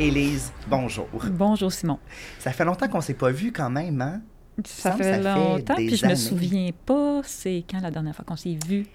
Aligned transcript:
Élise, 0.00 0.52
bonjour. 0.68 1.08
Bonjour 1.32 1.72
Simon. 1.72 1.98
Ça 2.38 2.52
fait 2.52 2.64
longtemps 2.64 2.86
qu'on 2.86 3.00
s'est 3.00 3.14
pas 3.14 3.32
vu 3.32 3.50
quand 3.50 3.68
même, 3.68 4.00
hein? 4.00 4.22
Ça, 4.64 4.92
fait 4.92 5.20
ça 5.20 5.34
longtemps, 5.34 5.74
puis 5.74 5.96
je 5.96 6.04
me 6.04 6.10
années. 6.12 6.16
souviens 6.16 6.70
pas 6.86 7.20
c'est 7.24 7.64
quand 7.68 7.80
la 7.80 7.90
dernière 7.90 8.14
fois 8.14 8.24
qu'on 8.24 8.36
s'est 8.36 8.56
vu? 8.68 8.86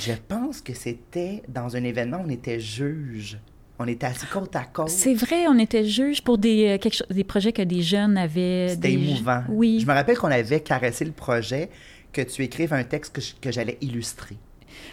Je 0.00 0.12
pense 0.28 0.60
que 0.60 0.74
c'était 0.74 1.42
dans 1.48 1.74
un 1.74 1.84
événement, 1.84 2.20
on 2.22 2.28
était 2.28 2.60
juge. 2.60 3.38
On 3.78 3.86
était 3.86 4.06
assis 4.06 4.26
côte 4.26 4.54
à 4.56 4.64
côte. 4.64 4.90
C'est 4.90 5.14
vrai, 5.14 5.46
on 5.48 5.58
était 5.58 5.86
juge 5.86 6.22
pour 6.22 6.36
des, 6.36 6.66
euh, 6.66 6.78
quelque 6.78 6.96
chose, 6.96 7.08
des 7.08 7.24
projets 7.24 7.52
que 7.52 7.62
des 7.62 7.80
jeunes 7.80 8.18
avaient. 8.18 8.68
C'était 8.68 8.92
émouvant. 8.92 9.42
Oui. 9.48 9.80
Je 9.80 9.86
me 9.86 9.94
rappelle 9.94 10.18
qu'on 10.18 10.30
avait 10.30 10.60
caressé 10.60 11.06
le 11.06 11.12
projet, 11.12 11.70
que 12.12 12.20
tu 12.20 12.42
écrives 12.42 12.74
un 12.74 12.84
texte 12.84 13.38
que 13.40 13.50
j'allais 13.50 13.78
illustrer. 13.80 14.36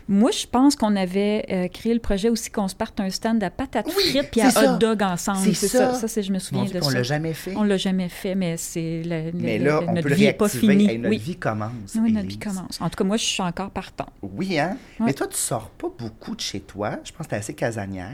Moi, 0.07 0.31
je 0.31 0.45
pense 0.45 0.75
qu'on 0.75 0.95
avait 0.95 1.45
euh, 1.50 1.68
créé 1.68 1.93
le 1.93 2.00
projet 2.00 2.29
aussi 2.29 2.50
qu'on 2.50 2.68
se 2.68 2.75
parte 2.75 3.00
un 3.00 3.09
stand 3.09 3.41
à 3.43 3.50
patates 3.50 3.86
Oui, 3.87 4.09
frites 4.09 4.32
puis 4.32 4.42
à 4.42 4.50
ça. 4.50 4.73
hot 4.75 4.78
dog 4.78 5.01
ensemble. 5.01 5.54
C'est 5.56 5.68
ça. 5.68 5.93
ça. 5.93 6.21
Je 6.21 6.32
me 6.32 6.39
souviens 6.39 6.65
de 6.65 6.78
on 6.79 6.83
ça. 6.89 6.92
l'a 6.93 7.04
jamais 7.04 7.33
fait. 7.33 7.54
On 7.56 7.64
l'a 7.64 7.78
jamais 7.78 8.09
fait, 8.09 8.36
mais 8.36 8.57
c'est 8.57 9.01
le, 9.04 9.32
le- 9.32 9.39
Mais 9.39 9.57
là, 9.59 9.79
le- 9.82 9.87
on 9.89 9.93
notre 9.93 10.07
peut 10.09 10.14
vie 10.14 10.25
est 10.25 10.33
pas 10.33 10.50
finie. 10.50 10.89
Hey, 10.89 10.97
notre 10.97 11.09
oui. 11.09 11.18
vie 11.18 11.36
commence. 11.37 11.96
Oui, 11.96 12.11
notre 12.11 12.28
vie 12.28 12.37
commence. 12.39 12.79
En 12.82 12.89
tout 12.89 12.97
cas, 12.97 13.04
moi, 13.04 13.18
je 13.18 13.23
suis 13.25 13.42
encore 13.43 13.69
partant. 13.71 14.07
Oui, 14.21 14.59
hein? 14.59 14.78
Ouais. 15.00 15.07
Mais 15.07 15.14
toi, 15.14 15.28
tu 15.28 15.37
sors 15.37 15.69
pas 15.69 15.87
beaucoup 15.97 16.36
de 16.36 16.42
chez 16.42 16.59
toi. 16.59 16.97
Je 17.04 17.11
pense 17.11 17.25
que 17.28 17.29
tu 17.31 17.36
es 17.36 17.39
assez 17.39 17.54
casanière. 17.54 18.14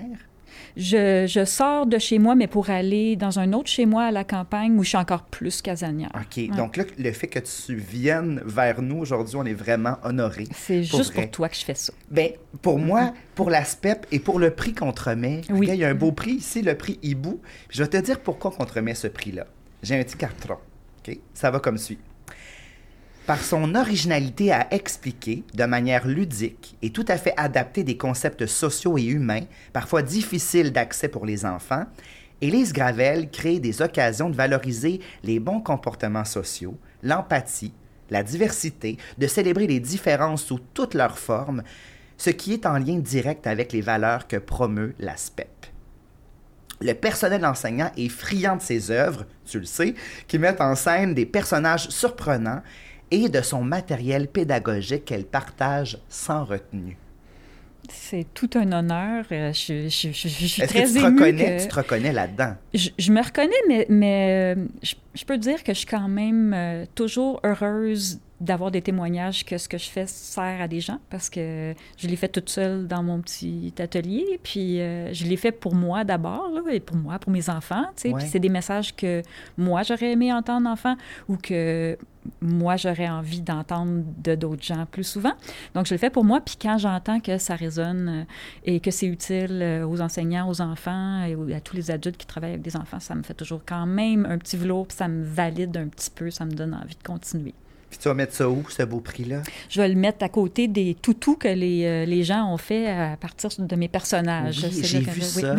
Je, 0.78 1.26
je 1.28 1.46
sors 1.46 1.86
de 1.86 1.98
chez 1.98 2.20
moi, 2.20 2.36
mais 2.36 2.48
pour 2.48 2.70
aller 2.70 3.16
dans 3.16 3.40
un 3.40 3.54
autre 3.54 3.70
chez 3.70 3.86
moi 3.86 4.04
à 4.06 4.12
la 4.12 4.24
campagne 4.24 4.78
où 4.78 4.84
je 4.84 4.90
suis 4.90 4.98
encore 4.98 5.24
plus 5.24 5.62
casanière. 5.62 6.12
OK. 6.16 6.56
Donc 6.56 6.78
là, 6.78 6.84
le 6.98 7.12
fait 7.12 7.28
que 7.28 7.40
tu 7.40 7.76
viennes 7.76 8.42
vers 8.46 8.82
nous 8.82 8.98
aujourd'hui, 8.98 9.36
on 9.36 9.46
est 9.46 9.54
vraiment 9.54 9.98
honorés. 10.04 10.48
C'est 10.54 10.84
juste 10.84 11.14
vrai. 11.14 11.24
pour 11.24 11.32
toi 11.32 11.50
que 11.50 11.56
je 11.56 11.66
fais 11.66 11.76
ça. 11.76 11.94
Ben, 12.10 12.32
pour 12.62 12.80
moi, 12.80 13.14
pour 13.36 13.50
la 13.50 13.64
SPEP 13.66 14.06
et 14.12 14.20
pour 14.20 14.40
le 14.40 14.52
prix 14.52 14.74
qu'on 14.74 14.92
te 14.92 15.10
remet, 15.10 15.42
Oui. 15.50 15.68
il 15.70 15.76
y 15.76 15.84
a 15.86 15.90
un 15.90 15.96
beau 15.96 16.12
prix 16.12 16.34
ici, 16.34 16.62
le 16.62 16.76
prix 16.76 17.00
Hibou. 17.04 17.40
Je 17.70 17.84
vais 17.84 17.90
te 17.90 17.98
dire 17.98 18.20
pourquoi 18.20 18.54
on 18.60 18.66
te 18.66 18.74
remet 18.74 18.96
ce 18.96 19.08
prix-là. 19.08 19.46
J'ai 19.84 20.00
un 20.00 20.04
petit 20.04 20.18
carton. 20.18 20.56
OK? 21.08 21.18
Ça 21.34 21.50
va 21.52 21.60
comme 21.60 21.78
suit. 21.78 21.98
Par 23.30 23.44
son 23.44 23.76
originalité 23.76 24.52
à 24.52 24.74
expliquer 24.74 25.44
de 25.54 25.64
manière 25.66 26.08
ludique 26.08 26.76
et 26.82 26.90
tout 26.90 27.06
à 27.08 27.16
fait 27.16 27.36
adaptée 27.38 27.84
des 27.84 27.96
concepts 27.96 28.48
sociaux 28.48 28.98
et 28.98 29.04
humains, 29.04 29.44
parfois 29.72 30.02
difficiles 30.02 30.72
d'accès 30.72 31.10
pour 31.10 31.28
les 31.28 31.46
enfants, 31.46 31.86
Élise 32.42 32.74
Gravel 32.74 33.30
crée 33.30 33.60
des 33.60 33.84
occasions 33.84 34.32
de 34.32 34.36
valoriser 34.36 35.00
les 35.24 35.40
bons 35.40 35.62
comportements 35.62 36.26
sociaux, 36.26 36.76
l'empathie, 37.04 37.76
la 38.10 38.24
diversité, 38.24 38.98
de 39.20 39.28
célébrer 39.28 39.68
les 39.68 39.80
différences 39.80 40.46
sous 40.46 40.60
toutes 40.74 40.96
leurs 40.96 41.20
formes, 41.20 41.62
ce 42.18 42.32
qui 42.32 42.54
est 42.54 42.66
en 42.66 42.80
lien 42.80 42.98
direct 42.98 43.46
avec 43.46 43.74
les 43.74 43.82
valeurs 43.82 44.28
que 44.28 44.38
promeut 44.38 44.96
la 44.98 45.16
SPEP. 45.16 45.68
Le 46.82 46.94
personnel 46.94 47.46
enseignant 47.46 47.92
est 47.96 48.10
friand 48.10 48.56
de 48.56 48.62
ses 48.62 48.90
œuvres, 48.90 49.26
tu 49.46 49.60
le 49.60 49.66
sais, 49.66 49.94
qui 50.28 50.40
mettent 50.40 50.62
en 50.62 50.74
scène 50.74 51.14
des 51.14 51.28
personnages 51.28 51.90
surprenants 51.90 52.64
et 53.12 53.30
de 53.30 53.42
son 53.42 53.64
matériel 53.64 54.28
pédagogique 54.28 55.06
qu'elle 55.06 55.26
partage 55.26 55.98
sans 56.10 56.44
retenue. 56.46 56.98
C'est 57.92 58.28
tout 58.36 58.50
un 58.56 58.72
honneur. 58.72 59.26
Euh, 59.32 59.52
Je, 59.52 59.88
je- 59.90 60.12
je- 60.12 60.28
je 60.28 60.46
suis 60.46 60.62
Est-ce 60.62 60.72
très 60.74 60.84
que 60.84 60.88
tu 60.88 60.94
te 60.94 61.00
émue 61.00 61.06
reconnais, 61.08 61.58
que- 61.58 61.62
tu 61.64 61.68
te 61.70 61.76
reconnais 61.76 62.12
là-dedans? 62.14 62.54
Je, 62.74 63.12
me 63.12 63.24
reconnais, 63.24 63.62
mais, 63.68 63.86
mais 63.90 64.56
euh, 64.56 64.66
je, 64.84 64.94
je 65.16 65.26
peux 65.26 65.38
dire 65.40 65.64
que 65.64 65.74
je 65.74 65.80
suis 65.80 65.88
quand 65.88 66.08
même 66.08 66.54
euh, 66.54 66.86
toujours 66.94 67.40
heureuse 67.44 68.20
d'avoir 68.42 68.72
des 68.72 68.82
témoignages 68.82 69.46
que 69.46 69.58
ce 69.58 69.68
que 69.68 69.78
je 69.78 69.90
fais 69.90 70.08
sert 70.08 70.62
à 70.62 70.68
des 70.68 70.80
gens 70.80 71.00
parce 71.10 71.30
que 71.30 71.74
je 71.98 72.08
l'ai 72.08 72.16
fait 72.16 72.30
toute 72.30 72.50
seule 72.50 72.88
dans 72.88 73.04
mon 73.04 73.20
petit 73.22 73.74
atelier. 73.80 74.40
Puis 74.44 74.80
euh, 74.80 75.14
je 75.14 75.26
l'ai 75.26 75.38
fait 75.38 75.52
pour 75.52 75.76
moi 75.76 76.04
d'abord, 76.04 76.50
là, 76.54 76.62
et 76.72 76.80
pour 76.80 76.96
moi, 76.96 77.20
pour 77.20 77.32
mes 77.32 77.50
enfants. 77.50 77.86
tu 77.96 78.04
sais. 78.04 78.10
Ouais. 78.10 78.20
Puis 78.20 78.30
c'est 78.30 78.40
des 78.40 78.50
messages 78.50 78.96
que 78.96 79.22
moi, 79.58 79.84
j'aurais 79.84 80.12
aimé 80.12 80.32
entendre 80.34 80.70
enfant 80.70 80.96
ou 81.28 81.36
que 81.36 81.98
moi, 82.42 82.76
j'aurais 82.78 83.08
envie 83.10 83.42
d'entendre 83.42 84.04
de 84.24 84.36
d'autres 84.36 84.64
gens 84.64 84.86
plus 84.86 85.04
souvent. 85.04 85.34
Donc, 85.74 85.86
je 85.86 85.94
le 85.94 85.98
fais 85.98 86.10
pour 86.10 86.24
moi. 86.24 86.42
Puis 86.42 86.58
quand 86.62 86.78
j'entends 86.78 87.20
que 87.20 87.38
ça 87.38 87.56
résonne 87.56 88.10
euh, 88.10 88.24
et 88.66 88.80
que 88.80 88.92
c'est 88.92 89.08
utile 89.08 89.60
euh, 89.62 89.86
aux 89.86 90.02
enseignants, 90.02 90.50
aux 90.50 90.62
enfants 90.62 91.24
et 91.24 91.54
à 91.54 91.62
tous 91.62 91.76
les 91.76 91.92
adultes 91.92 92.18
qui 92.18 92.28
travaillent 92.28 92.52
avec 92.52 92.62
des 92.62 92.76
enfants, 92.76 93.00
ça 93.00 93.16
me 93.16 93.24
fait 93.24 93.34
toujours 93.34 93.62
quand 93.66 93.86
même 93.86 94.26
un 94.26 94.38
petit 94.38 94.58
velours, 94.58 94.88
puis 94.88 94.98
ça 94.98 95.08
me 95.08 95.24
valide 95.24 95.76
un 95.78 95.88
petit 95.88 96.10
peu, 96.10 96.30
ça 96.30 96.46
me 96.46 96.52
donne 96.52 96.74
envie 96.74 96.96
de 96.96 97.04
continuer. 97.04 97.54
Puis 97.90 97.98
tu 97.98 98.08
vas 98.08 98.14
mettre 98.14 98.34
ça 98.34 98.48
où, 98.50 98.64
ce 98.70 98.84
beau 98.84 99.00
prix-là? 99.00 99.42
Je 99.70 99.82
vais 99.82 99.90
le 99.90 99.96
mettre 99.96 100.24
à 100.24 100.30
côté 100.30 100.68
des 100.68 100.94
toutous 100.94 101.36
que 101.36 101.48
les, 101.48 101.86
euh, 101.86 102.06
les 102.06 102.24
gens 102.24 102.54
ont 102.54 102.58
fait 102.58 102.88
à 102.88 103.18
partir 103.18 103.50
de 103.58 103.76
mes 103.76 103.88
personnages. 103.88 104.60
Oui, 104.64 104.82
j'ai 104.84 105.00
vu 105.00 105.10
oui. 105.16 105.22
ça. 105.24 105.56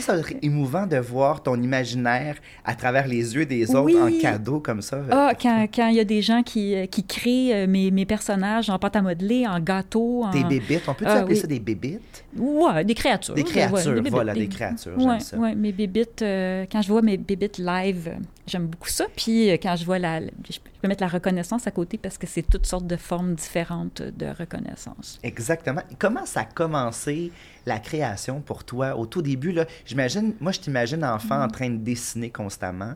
ça. 0.00 0.16
Être 0.18 0.32
émouvant 0.42 0.86
de 0.86 0.96
voir 0.96 1.42
ton 1.42 1.60
imaginaire 1.60 2.36
à 2.64 2.74
travers 2.74 3.06
les 3.06 3.34
yeux 3.34 3.44
des 3.44 3.70
autres 3.74 3.82
Oui. 4.00 4.18
en 4.18 4.20
cadeau 4.20 4.60
comme 4.60 4.80
ça. 4.80 5.02
Ah, 5.10 5.32
quand 5.40 5.66
quand 5.74 5.88
il 5.88 5.96
y 5.96 6.00
a 6.00 6.04
des 6.04 6.22
gens 6.22 6.42
qui, 6.42 6.74
euh, 6.74 6.86
qui 6.86 7.04
créent 7.04 7.52
euh, 7.54 7.66
mes, 7.66 7.90
mes 7.90 8.06
personnages 8.06 8.70
en 8.70 8.78
pâte 8.78 8.96
à 8.96 9.02
modeler, 9.02 9.46
en 9.46 9.60
gâteau, 9.60 10.24
en... 10.24 10.30
Des 10.30 10.44
bébites, 10.44 10.88
on 10.88 10.94
peut-tu 10.94 11.10
Ah, 11.10 11.18
appeler 11.20 11.34
oui. 11.34 11.40
ça 11.40 11.46
des 11.46 11.58
bébites? 11.60 12.24
Ouais, 12.38 12.82
des 12.84 12.94
créatures. 12.94 13.34
Des 13.34 13.42
Ouais, 13.42 13.48
créatures, 13.48 13.92
bébites, 13.92 14.10
voilà, 14.12 14.32
des- 14.32 14.40
des 14.40 14.48
créatures, 14.48 14.92
j'aime 14.98 15.08
Ouais, 15.08 15.20
ça. 15.20 15.36
ouais, 15.36 15.54
mes 15.54 15.72
bébites, 15.72 16.22
euh, 16.22 16.64
quand 16.72 16.80
je 16.82 16.88
vois 16.88 17.02
mes 17.02 17.16
bébites 17.18 17.58
live, 17.58 18.12
j'aime 18.46 18.66
beaucoup 18.66 18.88
ça. 18.88 19.04
Puis 19.14 19.48
quand 19.62 19.76
je 19.76 19.84
vois 19.84 19.98
la, 19.98 20.20
je 20.20 20.58
peux 20.80 20.88
mettre 20.88 21.02
la 21.02 21.08
reconnaissance 21.08 21.66
à 21.66 21.70
côté 21.74 21.98
parce 21.98 22.16
que 22.18 22.26
c'est 22.26 22.42
toutes 22.42 22.66
sortes 22.66 22.86
de 22.86 22.96
formes 22.96 23.34
différentes 23.34 24.00
de 24.00 24.26
reconnaissance. 24.26 25.18
Exactement. 25.22 25.82
Comment 25.98 26.26
ça 26.26 26.40
a 26.40 26.44
commencé 26.44 27.32
la 27.66 27.78
création 27.78 28.40
pour 28.40 28.64
toi? 28.64 28.96
Au 28.96 29.06
tout 29.06 29.22
début? 29.22 29.52
Là, 29.52 29.66
j'imagine, 29.84 30.34
moi, 30.40 30.52
je 30.52 30.60
t'imagine 30.60 31.04
enfant 31.04 31.42
en 31.42 31.48
train 31.48 31.70
de 31.70 31.76
dessiner 31.78 32.30
constamment. 32.30 32.94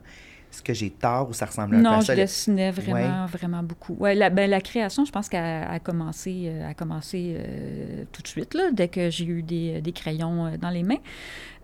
Est-ce 0.50 0.62
que 0.62 0.72
j'ai 0.72 0.90
tort 0.90 1.28
ou 1.28 1.34
ça 1.34 1.44
ressemble 1.46 1.76
un 1.76 1.80
peu 1.80 1.84
Non, 1.84 1.90
à 1.96 2.00
je 2.00 2.06
ça? 2.06 2.14
le- 2.14 2.22
dessinais 2.22 2.70
vraiment, 2.70 3.26
vraiment 3.26 3.62
beaucoup. 3.62 3.94
Ouais, 4.00 4.14
la, 4.14 4.30
ben, 4.30 4.48
la 4.48 4.60
création, 4.62 5.04
je 5.04 5.12
pense 5.12 5.28
qu'elle 5.28 5.44
a 5.44 5.78
commencé, 5.78 6.44
euh, 6.48 6.68
a 6.70 6.74
commencé 6.74 7.34
euh, 7.38 8.04
tout 8.12 8.22
de 8.22 8.28
suite, 8.28 8.54
là, 8.54 8.70
dès 8.72 8.88
que 8.88 9.10
j'ai 9.10 9.26
eu 9.26 9.42
des, 9.42 9.82
des 9.82 9.92
crayons 9.92 10.46
euh, 10.46 10.56
dans 10.56 10.70
les 10.70 10.82
mains. 10.82 10.96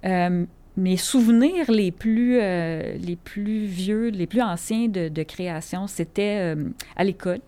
Euh, 0.04 0.44
mes 0.76 0.96
souvenirs 0.96 1.70
les 1.70 1.92
plus, 1.92 2.38
euh, 2.40 2.96
les 2.98 3.14
plus 3.16 3.64
vieux, 3.64 4.08
les 4.08 4.26
plus 4.26 4.42
anciens 4.42 4.88
de, 4.88 5.08
de 5.08 5.22
création, 5.22 5.86
c'était 5.86 6.38
euh, 6.56 6.56
à 6.96 7.04
l'école. 7.04 7.38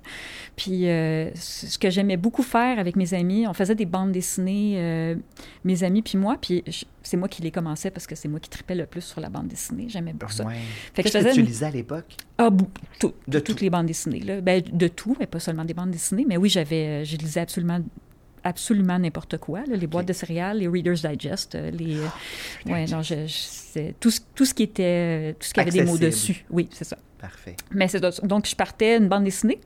Puis 0.54 0.88
euh, 0.88 1.30
ce 1.34 1.76
que 1.78 1.90
j'aimais 1.90 2.16
beaucoup 2.16 2.42
faire 2.44 2.78
avec 2.78 2.94
mes 2.96 3.14
amis, 3.14 3.46
on 3.48 3.52
faisait 3.52 3.74
des 3.74 3.84
bandes 3.84 4.12
dessinées, 4.12 5.16
mes 5.64 5.82
amis 5.84 6.02
puis 6.02 6.16
moi, 6.18 6.36
puis 6.40 6.62
c'est 7.02 7.16
moi 7.16 7.28
qui 7.28 7.42
les 7.42 7.50
commençais 7.50 7.90
parce 7.90 8.06
que 8.06 8.14
c'est 8.14 8.28
moi 8.28 8.40
qui 8.40 8.48
tripais 8.48 8.74
le 8.74 8.86
plus 8.86 9.02
sur 9.02 9.20
la 9.20 9.28
bande 9.28 9.48
dessinée. 9.48 9.86
J'aimais 9.88 10.12
beaucoup 10.12 10.32
ça. 10.32 10.44
Ouais. 10.44 10.54
Fait 10.94 11.02
que 11.02 11.08
Qu'est-ce 11.10 11.34
tu 11.34 11.40
une- 11.40 11.46
lisais 11.46 11.66
à 11.66 11.70
l'époque? 11.70 12.16
ah, 12.38 12.48
tout, 13.00 13.12
De 13.28 13.32
de 13.32 13.38
toutes 13.40 13.58
tout. 13.58 13.64
les 13.64 13.70
bandes 13.70 13.86
dessinées. 13.86 14.20
Là. 14.20 14.40
Ben, 14.40 14.62
de 14.72 14.88
tout, 14.88 15.16
mais 15.20 15.26
pas 15.26 15.40
seulement 15.40 15.64
des 15.64 15.74
bandes 15.74 15.90
dessinées. 15.90 16.24
Mais 16.28 16.36
oui, 16.36 16.48
j'avais, 16.48 17.04
je 17.04 17.16
lisais 17.16 17.40
absolument, 17.40 17.80
absolument 18.46 18.98
n'importe 18.98 19.38
quoi. 19.38 19.60
là, 19.66 19.76
les 19.76 19.86
boîtes 19.86 20.06
de 20.06 20.12
céréales, 20.12 20.58
les 20.58 20.68
Reader's 20.68 21.02
Digest, 21.02 21.54
euh, 21.54 21.70
les... 21.70 21.96
Ah, 22.66 22.70
ouais, 22.72 22.86
non, 22.86 23.02
je, 23.02 23.26
je- 23.26 23.90
tout, 24.00 24.10
ce- 24.10 24.20
tout 24.34 24.44
ce 24.44 24.54
qui 24.54 24.62
était... 24.62 25.34
Tout 25.38 25.46
ce 25.46 25.52
qui 25.54 25.60
avait 25.60 25.70
des 25.70 25.84
mots 25.84 25.98
dessus. 25.98 26.44
Oui, 26.50 26.68
c'est 26.72 26.84
ça. 26.84 26.96
Parfait. 27.28 27.56
Mais 27.72 27.88
c'est 27.88 28.00
donc 28.24 28.46
je 28.46 28.54
partais 28.54 28.96
une 28.96 29.08
bande 29.08 29.24
dessinée, 29.24 29.58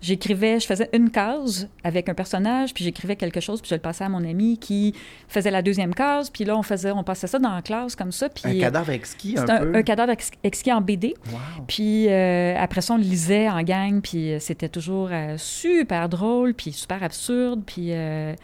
j'écrivais, 0.00 0.60
je 0.60 0.66
faisais 0.66 0.88
une 0.92 1.10
case 1.10 1.68
avec 1.82 2.08
un 2.08 2.14
personnage, 2.14 2.72
puis 2.74 2.84
j'écrivais 2.84 3.16
quelque 3.16 3.40
chose, 3.40 3.60
puis 3.60 3.70
je 3.70 3.74
le 3.74 3.80
passais 3.80 4.04
à 4.04 4.08
mon 4.08 4.24
ami 4.24 4.58
qui 4.58 4.94
faisait 5.26 5.50
la 5.50 5.62
deuxième 5.62 5.94
case, 5.94 6.30
puis 6.30 6.44
là 6.44 6.56
on 6.56 6.62
faisait, 6.62 6.92
on 6.92 7.02
passait 7.02 7.26
ça 7.26 7.38
dans 7.38 7.54
la 7.54 7.62
classe 7.62 7.96
comme 7.96 8.12
ça, 8.12 8.28
puis 8.28 8.58
Un 8.58 8.60
cadavre 8.60 8.90
exquis, 8.90 9.34
un 9.36 9.48
un, 9.48 9.58
peu? 9.58 9.74
un 9.76 9.82
cadavre 9.82 10.12
ex- 10.12 10.30
exquis 10.44 10.72
en 10.72 10.80
BD. 10.80 11.14
Wow. 11.30 11.38
Puis 11.66 12.08
euh, 12.08 12.54
après 12.58 12.80
ça, 12.80 12.94
on 12.94 12.98
le 12.98 13.02
lisait 13.02 13.48
en 13.48 13.62
gang, 13.62 14.00
puis 14.00 14.32
euh, 14.34 14.38
c'était 14.38 14.68
toujours 14.68 15.08
euh, 15.10 15.34
super 15.38 16.08
drôle, 16.08 16.54
puis 16.54 16.72
super 16.72 17.02
absurde, 17.02 17.62
puis 17.66 17.88
euh, 17.92 18.34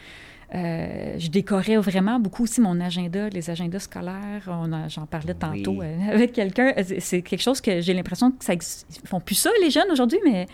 euh, 0.55 1.15
je 1.19 1.29
décorais 1.29 1.77
vraiment 1.77 2.19
beaucoup 2.19 2.43
aussi 2.45 2.61
mon 2.61 2.81
agenda, 2.81 3.29
les 3.29 3.51
agendas 3.51 3.81
scolaires. 3.81 4.49
J'en 4.89 5.07
parlais 5.07 5.35
tantôt 5.35 5.77
Oui. 5.79 5.87
euh, 5.87 6.13
avec 6.15 6.33
quelqu'un. 6.33 6.73
Euh, 6.77 6.83
c'est- 6.99 7.23
quelque 7.23 7.43
chose 7.43 7.61
que 7.61 7.81
j'ai 7.81 7.95
l'impression 7.95 8.31
que 8.33 8.45
ça 8.45 8.55
ils 8.55 9.09
font 9.09 9.21
plus 9.21 9.35
ça 9.37 9.51
les 9.63 9.71
jeunes 9.71 9.91
aujourd'hui, 9.91 10.19
mais 10.25 10.47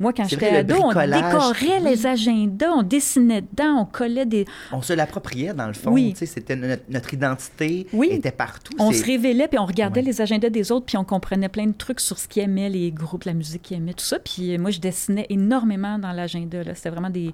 moi 0.00 0.12
quand 0.12 0.28
j'étais 0.28 0.48
ado, 0.48 0.74
on 0.76 0.88
décorait 0.92 1.80
les 1.80 2.06
agendas, 2.06 2.70
on 2.70 2.82
dessinait 2.82 3.42
dedans, 3.42 3.80
on 3.80 3.84
collait 3.84 4.26
des, 4.26 4.44
On 4.72 4.82
se 4.82 4.92
l'appropriait, 4.92 5.54
dans 5.54 5.66
le 5.66 5.72
fond. 5.72 5.90
Oui. 5.90 6.14
C'était 6.16 6.56
notre, 6.56 6.82
notre 6.88 7.14
identité 7.14 7.86
Oui. 7.92 8.08
était 8.12 8.30
partout. 8.30 8.72
On 8.78 8.92
se 8.92 9.04
révélait, 9.04 9.48
puis 9.48 9.58
on 9.58 9.66
regardait 9.66 10.00
Ouais. 10.00 10.06
les 10.06 10.20
agendas 10.20 10.50
des 10.50 10.70
autres, 10.70 10.86
puis 10.86 10.96
on 10.96 11.04
comprenait 11.04 11.48
plein 11.48 11.66
de 11.66 11.72
trucs 11.72 12.00
sur 12.00 12.18
ce 12.18 12.28
qu'ils 12.28 12.42
aimaient, 12.42 12.68
les 12.68 12.90
groupes, 12.92 13.24
la 13.24 13.32
musique 13.34 13.62
qu'ils 13.62 13.76
aimaient, 13.78 13.94
tout 13.94 14.04
ça. 14.04 14.18
Puis 14.18 14.54
euh, 14.54 14.58
moi, 14.58 14.70
je 14.70 14.80
dessinais 14.80 15.26
énormément 15.30 15.98
dans 15.98 16.12
l'agenda. 16.12 16.58
C'était 16.74 16.90
vraiment 16.90 17.10
des... 17.10 17.30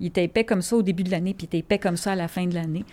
Il 0.00 0.06
était 0.06 0.22
épais 0.24 0.44
comme 0.44 0.62
ça 0.62 0.76
au 0.76 0.82
début 0.82 1.02
de 1.02 1.10
l'année, 1.10 1.34
puis 1.34 1.44
il 1.44 1.46
était 1.46 1.58
épais 1.58 1.78
comme 1.80 1.96
ça 1.96 2.12
à 2.12 2.14
la 2.14 2.28
fin 2.28 2.46
de 2.46 2.54
l'année. 2.54 2.84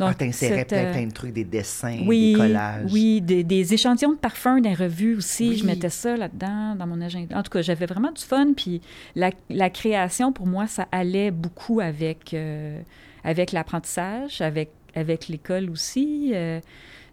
Ah, 0.00 0.14
t'insérais 0.14 0.64
plein, 0.64 0.78
euh, 0.86 0.92
plein 0.92 1.06
de 1.06 1.12
trucs, 1.12 1.34
des 1.34 1.44
dessins, 1.44 1.98
oui, 2.06 2.32
des 2.32 2.38
collages. 2.38 2.90
Oui, 2.90 3.20
des, 3.20 3.44
des 3.44 3.74
échantillons 3.74 4.12
de 4.12 4.16
parfums 4.18 4.60
des 4.62 4.72
revues 4.72 5.16
aussi. 5.16 5.50
Oui. 5.50 5.56
Je 5.58 5.66
mettais 5.66 5.90
ça 5.90 6.16
là-dedans, 6.16 6.74
dans 6.74 6.86
mon 6.86 7.00
agenda. 7.02 7.38
En 7.38 7.42
tout 7.42 7.50
cas, 7.50 7.60
j'avais 7.60 7.84
vraiment 7.84 8.10
du 8.10 8.22
fun. 8.22 8.52
Puis 8.56 8.65
la, 9.14 9.30
la 9.50 9.70
création, 9.70 10.32
pour 10.32 10.46
moi, 10.46 10.66
ça 10.66 10.86
allait 10.92 11.30
beaucoup 11.30 11.80
avec, 11.80 12.34
euh, 12.34 12.80
avec 13.24 13.52
l'apprentissage, 13.52 14.40
avec, 14.40 14.70
avec 14.94 15.28
l'école 15.28 15.70
aussi. 15.70 16.32
Euh, 16.34 16.60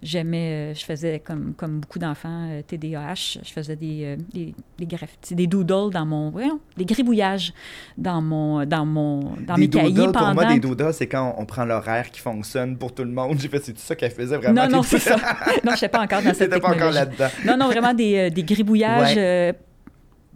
J'aimais, 0.06 0.52
euh, 0.52 0.74
je 0.74 0.84
faisais 0.84 1.22
comme, 1.26 1.54
comme 1.56 1.80
beaucoup 1.80 1.98
d'enfants 1.98 2.50
TDAH, 2.68 3.40
je 3.42 3.50
faisais 3.54 3.78
des, 3.78 4.18
des, 4.34 4.54
des 4.78 4.86
graffitis, 4.86 5.34
des 5.34 5.48
doodles 5.48 5.94
dans 5.94 6.06
mon, 6.06 6.30
voyons, 6.30 6.60
des 6.76 6.84
gribouillages 6.84 7.54
dans 7.98 8.22
mon, 8.22 8.66
dans 8.66 8.86
mon, 8.86 9.22
dans 9.48 9.56
Des 9.56 9.62
mes 9.62 9.70
cahiers 9.70 9.94
pendant. 10.12 10.12
Pour 10.12 10.34
moi, 10.34 10.46
des 10.54 10.60
doodles, 10.60 10.94
c'est 10.94 11.08
quand 11.08 11.34
on 11.38 11.46
prend 11.46 11.64
l'horaire 11.64 12.12
qui 12.12 12.20
fonctionne 12.20 12.78
pour 12.78 12.94
tout 12.94 13.06
le 13.06 13.12
monde. 13.12 13.38
J'ai 13.40 13.48
fait, 13.48 13.64
c'est 13.64 13.72
tout 13.72 13.80
ça 13.80 13.96
qu'elle 13.96 14.12
faisait 14.12 14.36
vraiment. 14.36 14.64
non, 14.66 14.70
non, 14.70 14.84
c'est 14.84 15.00
ça. 15.00 15.16
non, 15.64 15.72
je 15.72 15.72
n'étais 15.72 15.88
pas 15.88 16.02
encore 16.02 16.22
dans 16.22 16.34
cette 16.34 16.50
T'étais 16.50 16.60
pas 16.60 16.68
encore 16.76 16.92
technologie. 16.92 16.98
là-dedans. 17.20 17.30
Non, 17.46 17.58
non, 17.58 17.68
vraiment 17.72 17.94
des, 17.94 18.30
des 18.30 18.44
gribouillages 18.44 19.16
Ouais. 19.16 19.22
euh, 19.52 19.54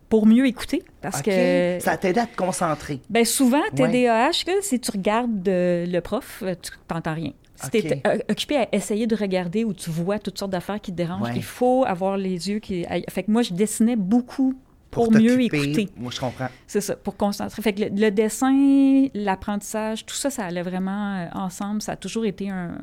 pour 0.10 0.26
mieux 0.26 0.46
écouter. 0.48 0.84
Parce 1.02 1.22
que 1.22 1.78
Ça 1.82 1.98
t'aidait 1.98 2.22
à 2.22 2.26
te 2.26 2.36
concentrer. 2.36 3.02
Ben 3.10 3.26
souvent. 3.26 3.62
TDAH, 3.76 4.32
si 4.62 4.80
tu 4.80 4.92
regardes 4.92 5.48
euh, 5.48 5.86
le 5.86 6.00
prof, 6.02 6.44
euh, 6.44 6.56
tu 6.62 6.72
n'entends 6.94 7.14
rien. 7.14 7.32
Si 7.56 7.70
tu 7.72 7.78
es 7.88 8.02
occupé 8.30 8.58
à 8.58 8.68
essayer 8.72 9.08
de 9.08 9.16
regarder 9.16 9.64
où 9.64 9.74
tu 9.74 9.90
vois 9.90 10.20
toutes 10.20 10.38
sortes 10.38 10.52
d'affaires 10.52 10.80
qui 10.80 10.92
te 10.92 10.98
dérangent, 10.98 11.24
Ouais. 11.30 11.34
il 11.36 11.44
faut 11.44 11.84
avoir 11.86 12.16
les 12.16 12.50
yeux 12.50 12.60
qui... 12.60 12.86
Fait 13.10 13.24
que 13.24 13.32
moi, 13.32 13.42
je 13.42 13.54
dessinais 13.54 13.96
beaucoup 13.96 14.54
pour, 14.92 15.06
Pour, 15.10 15.14
mieux 15.20 15.42
écouter. 15.42 15.90
Moi, 15.98 16.12
je 16.14 16.20
comprends. 16.20 16.48
C'est 16.68 16.82
ça, 16.82 16.96
pour 16.96 17.18
concentrer. 17.18 17.62
Fait 17.62 17.74
que 17.74 17.82
le, 17.82 17.90
le 17.90 18.10
dessin, 18.12 19.08
l'apprentissage, 19.14 20.06
tout 20.06 20.16
ça, 20.16 20.30
ça 20.30 20.46
allait 20.46 20.62
vraiment 20.62 21.16
euh, 21.16 21.26
ensemble. 21.34 21.82
Ça 21.82 21.94
a 21.94 21.96
toujours 21.96 22.26
été 22.26 22.50
un, 22.50 22.78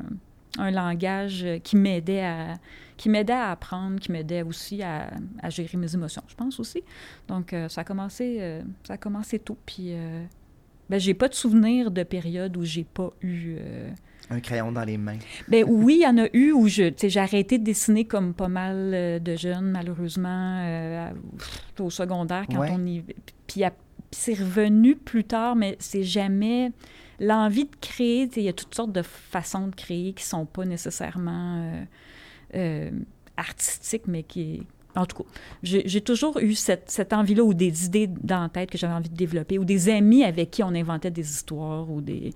un 0.57 0.71
langage 0.71 1.43
euh, 1.43 1.59
qui 1.59 1.75
m'aidait 1.75 2.23
à 2.23 2.55
qui 2.97 3.09
m'aidait 3.09 3.33
à 3.33 3.51
apprendre, 3.51 3.99
qui 3.99 4.09
m'aidait 4.11 4.41
aussi 4.41 4.81
à, 4.81 5.09
à 5.41 5.49
gérer 5.49 5.77
mes 5.77 5.93
émotions, 5.93 6.23
je 6.29 6.35
pense 6.35 6.61
aussi. 6.61 6.81
Donc, 7.27 7.51
euh, 7.51 7.67
ça 7.67 7.81
a 7.81 7.83
commencé, 7.83 8.37
euh, 8.39 8.61
ça 8.87 8.93
a 8.93 8.97
commencé 8.97 9.37
tôt. 9.37 9.57
Puis, 9.65 9.87
euh, 9.89 10.23
ben, 10.89 10.97
j'ai 10.97 11.13
pas 11.13 11.27
de 11.27 11.33
souvenir 11.33 11.91
de 11.91 12.03
période 12.03 12.55
où 12.55 12.63
j'ai 12.63 12.85
pas 12.85 13.11
eu. 13.21 13.57
Un 14.29 14.39
crayon 14.39 14.71
dans 14.71 14.85
les 14.85 14.97
mains. 14.97 15.17
ben 15.49 15.65
oui, 15.67 15.97
il 15.99 16.03
y 16.03 16.07
en 16.07 16.17
a 16.17 16.27
eu 16.31 16.53
où 16.53 16.69
je, 16.69 16.91
j'ai 16.97 17.19
arrêté 17.19 17.57
de 17.57 17.65
dessiner 17.65 18.05
comme 18.05 18.33
pas 18.33 18.47
mal 18.47 19.21
de 19.21 19.35
jeunes, 19.35 19.71
malheureusement, 19.71 21.11
au 21.79 21.89
secondaire, 21.89 22.45
quand 22.49 22.59
Ouais. 22.59 22.69
on 22.71 22.85
y... 22.85 23.03
Puis 23.45 23.61
c'est 24.11 24.33
revenu 24.35 24.95
plus 24.95 25.25
tard, 25.25 25.57
mais 25.57 25.75
c'est 25.79 26.03
jamais... 26.03 26.71
L'envie 27.19 27.65
de 27.65 27.75
créer, 27.81 28.29
il 28.35 28.43
y 28.43 28.49
a 28.49 28.53
toutes 28.53 28.75
sortes 28.75 28.91
de 28.91 29.01
façons 29.01 29.67
de 29.67 29.75
créer 29.75 30.13
qui 30.13 30.23
sont 30.23 30.45
pas 30.45 30.65
nécessairement 30.65 31.57
euh, 31.57 31.83
euh, 32.55 32.91
artistiques, 33.37 34.07
mais 34.07 34.23
qui... 34.23 34.63
En 34.97 35.05
tout 35.05 35.23
cas, 35.23 35.29
j'ai 35.61 35.99
toujours 35.99 36.39
eu 36.39 36.55
cette, 36.55 36.89
cette 36.89 37.11
envie-là 37.11 37.43
ou 37.43 37.53
des 37.53 37.85
idées 37.85 38.07
dans 38.07 38.47
tête 38.47 38.71
que 38.71 38.77
j'avais 38.77 38.93
envie 38.93 39.09
de 39.09 39.15
développer, 39.15 39.59
ou 39.59 39.65
des 39.65 39.89
amis 39.89 40.23
avec 40.23 40.51
qui 40.51 40.63
on 40.63 40.69
inventait 40.69 41.11
des 41.11 41.29
histoires 41.29 41.91
ou 41.91 41.99
des, 41.99 42.31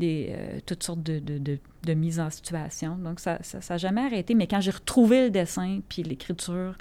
euh, 0.00 0.60
toutes 0.64 0.84
sortes 0.84 1.02
de, 1.02 1.94
mises 1.94 2.20
en 2.20 2.30
situation. 2.30 2.96
Donc, 2.96 3.18
ça 3.18 3.40
n'a 3.68 3.78
jamais 3.78 4.02
arrêté. 4.02 4.34
Mais 4.34 4.46
quand 4.46 4.60
j'ai 4.60 4.70
retrouvé 4.70 5.24
le 5.24 5.30
dessin 5.30 5.80
puis 5.88 6.04
l'écriture 6.04 6.76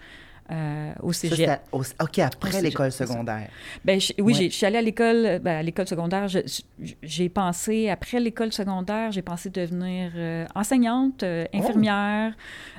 euh, 0.51 0.91
au 1.01 1.13
Ça, 1.13 1.21
cégep, 1.21 1.37
c'était 1.37 1.59
au- 1.71 1.83
OK, 2.03 2.19
après 2.19 2.61
l'école 2.61 2.91
ça. 2.91 3.05
secondaire. 3.05 3.47
ben, 3.85 3.99
je- 3.99 4.13
oui, 4.19 4.33
Ouais. 4.33 4.39
j'ai- 4.39 4.49
je 4.49 4.55
suis 4.55 4.65
allée 4.65 4.77
à 4.77 4.81
l'école, 4.81 5.39
ben, 5.39 5.57
à 5.59 5.63
l'école 5.63 5.87
secondaire. 5.87 6.27
J'ai 7.01 7.29
pensé, 7.29 7.89
après 7.89 8.19
l'école 8.19 8.51
secondaire, 8.51 9.11
j'ai 9.11 9.21
pensé 9.21 9.49
devenir 9.49 10.11
euh, 10.15 10.45
enseignante, 10.55 11.23
euh, 11.23 11.45
Oh! 11.53 11.57
infirmière, 11.57 12.33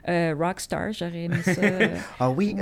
euh, 0.08 0.34
rockstar. 0.38 0.92
J'aurais 0.92 1.24
aimé 1.24 1.36
ça. 1.42 1.60
Ah 2.20 2.30
oui, 2.30 2.54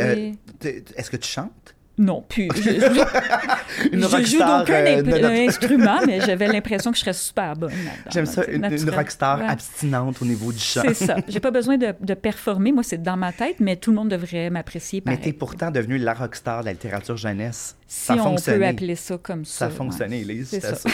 est-ce 0.62 1.10
que 1.10 1.16
tu 1.16 1.28
chantes? 1.28 1.74
Non, 1.98 2.24
puis 2.26 2.48
je, 2.56 2.62
je- 2.62 3.92
Une 3.92 4.02
je 4.02 4.24
joue 4.30 4.38
d'aucun 4.38 4.72
euh, 4.72 5.02
notre- 5.02 5.24
instrument, 5.26 5.98
mais 6.06 6.20
j'avais 6.20 6.46
l'impression 6.48 6.90
que 6.90 6.96
je 6.96 7.02
serais 7.02 7.12
super 7.12 7.54
bonne. 7.54 7.72
J'aime 8.10 8.26
ça, 8.26 8.44
une, 8.46 8.64
une 8.64 8.90
rockstar 8.90 9.40
Ouais. 9.40 9.46
abstinente 9.48 10.20
au 10.22 10.24
niveau 10.24 10.52
du 10.52 10.58
chant. 10.58 10.82
C'est 10.82 10.94
ça. 10.94 11.16
J'ai 11.28 11.40
pas 11.40 11.50
besoin 11.50 11.76
de, 11.76 11.94
de 12.00 12.14
performer. 12.14 12.72
Moi, 12.72 12.82
c'est 12.82 13.02
dans 13.02 13.16
ma 13.16 13.32
tête, 13.32 13.56
mais 13.60 13.76
tout 13.76 13.90
le 13.90 13.96
monde 13.96 14.08
devrait 14.08 14.50
m'apprécier 14.50 15.02
Mais 15.06 15.16
t'es 15.18 15.32
pourtant 15.32 15.70
devenue 15.70 15.98
la 15.98 16.14
rockstar 16.14 16.60
de 16.60 16.66
la 16.66 16.72
littérature 16.72 17.16
jeunesse. 17.16 17.76
Si 17.86 18.06
ça 18.06 18.14
a 18.14 18.16
on 18.26 18.36
peut 18.36 18.64
appeler 18.66 18.94
ça 18.96 19.18
comme 19.18 19.44
ça. 19.44 19.58
Ça 19.58 19.66
a 19.66 19.70
fonctionné, 19.70 20.20
Elise, 20.22 20.48
C'est 20.50 20.60
ça. 20.62 20.88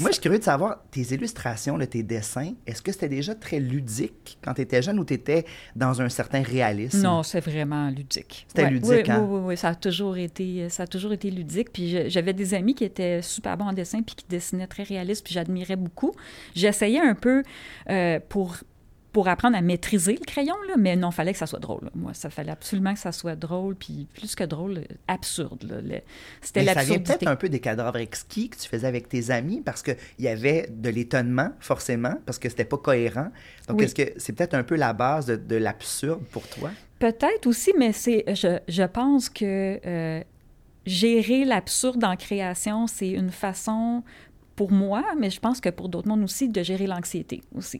Moi, 0.00 0.10
je 0.10 0.12
suis 0.12 0.20
curieux 0.20 0.38
de 0.38 0.44
savoir, 0.44 0.80
tes 0.90 1.00
illustrations, 1.00 1.78
là, 1.78 1.86
tes 1.86 2.02
dessins, 2.02 2.52
est-ce 2.66 2.82
que 2.82 2.92
c'était 2.92 3.08
déjà 3.08 3.34
très 3.34 3.58
ludique 3.58 4.38
quand 4.44 4.52
tu 4.52 4.60
étais 4.60 4.82
jeune 4.82 4.98
ou 4.98 5.04
tu 5.06 5.14
étais 5.14 5.46
dans 5.76 6.02
un 6.02 6.10
certain 6.10 6.42
réalisme? 6.42 7.00
Non, 7.00 7.22
c'est 7.22 7.40
vraiment 7.40 7.88
ludique. 7.88 8.44
C'était 8.48 8.64
Ouais, 8.64 8.70
ludique, 8.70 8.90
oui, 8.90 9.02
hein? 9.10 9.20
Oui, 9.26 9.38
oui, 9.38 9.40
oui, 9.46 9.56
ça 9.56 9.68
a 9.68 9.74
toujours 9.74 10.09
été, 10.16 10.68
ça 10.68 10.84
a 10.84 10.86
toujours 10.86 11.12
été 11.12 11.30
ludique. 11.30 11.72
Puis 11.72 12.10
j'avais 12.10 12.32
des 12.32 12.54
amis 12.54 12.74
qui 12.74 12.84
étaient 12.84 13.22
super 13.22 13.56
bons 13.56 13.66
en 13.66 13.72
dessin 13.72 14.02
puis 14.02 14.14
qui 14.14 14.24
dessinaient 14.28 14.66
très 14.66 14.82
réaliste, 14.82 15.24
puis 15.24 15.34
j'admirais 15.34 15.76
beaucoup. 15.76 16.12
J'essayais 16.54 17.00
un 17.00 17.14
peu 17.14 17.42
euh, 17.88 18.20
pour 18.28 18.56
pour 19.12 19.26
apprendre 19.28 19.56
à 19.56 19.60
maîtriser 19.60 20.12
le 20.12 20.24
crayon, 20.24 20.54
là, 20.68 20.74
mais 20.78 20.94
non, 20.94 21.10
fallait 21.10 21.32
que 21.32 21.38
ça 21.38 21.46
soit 21.46 21.58
drôle. 21.58 21.84
là. 21.84 21.90
Moi, 21.94 22.14
ça 22.14 22.30
fallait 22.30 22.52
absolument 22.52 22.94
que 22.94 23.00
ça 23.00 23.10
soit 23.12 23.34
drôle, 23.34 23.74
puis 23.74 24.06
plus 24.14 24.34
que 24.36 24.44
drôle, 24.44 24.78
euh, 24.78 24.94
absurde. 25.08 25.82
C'était 26.40 26.60
Mais 26.60 26.66
ça 26.66 26.72
vient 26.74 26.74
l'absurdité. 26.74 27.12
peut-être 27.18 27.26
un 27.28 27.36
peu 27.36 27.48
des 27.48 27.58
cadavres 27.60 27.96
exquis 27.98 28.48
que 28.50 28.56
tu 28.56 28.68
faisais 28.68 28.86
avec 28.86 29.08
tes 29.08 29.30
amis 29.30 29.62
parce 29.64 29.82
qu'il 29.82 29.96
y 30.20 30.28
avait 30.28 30.68
de 30.70 30.88
l'étonnement, 30.90 31.50
forcément, 31.58 32.14
parce 32.24 32.38
que 32.38 32.48
c'était 32.48 32.64
pas 32.64 32.78
cohérent. 32.78 33.30
Donc, 33.68 33.78
Oui. 33.78 33.84
est-ce 33.84 33.94
que 33.94 34.12
c'est 34.16 34.32
peut-être 34.32 34.54
un 34.54 34.62
peu 34.62 34.76
la 34.76 34.92
base 34.92 35.26
de, 35.26 35.36
de 35.36 35.56
l'absurde 35.56 36.24
pour 36.30 36.46
toi? 36.48 36.70
Peut-être 37.00 37.46
aussi, 37.46 37.72
mais 37.78 37.92
c'est, 37.92 38.24
je, 38.34 38.58
je 38.68 38.82
pense 38.84 39.28
que 39.28 39.80
euh, 39.84 40.22
gérer 40.86 41.44
l'absurde 41.44 42.04
en 42.04 42.16
création, 42.16 42.86
c'est 42.86 43.08
une 43.10 43.30
façon 43.30 44.02
pour 44.60 44.72
moi, 44.72 45.02
mais 45.18 45.30
je 45.30 45.40
pense 45.40 45.58
que 45.58 45.70
pour 45.70 45.88
d'autres 45.88 46.06
mondes 46.08 46.22
aussi, 46.22 46.50
de 46.50 46.62
gérer 46.62 46.86
l'anxiété 46.86 47.40
aussi. 47.54 47.78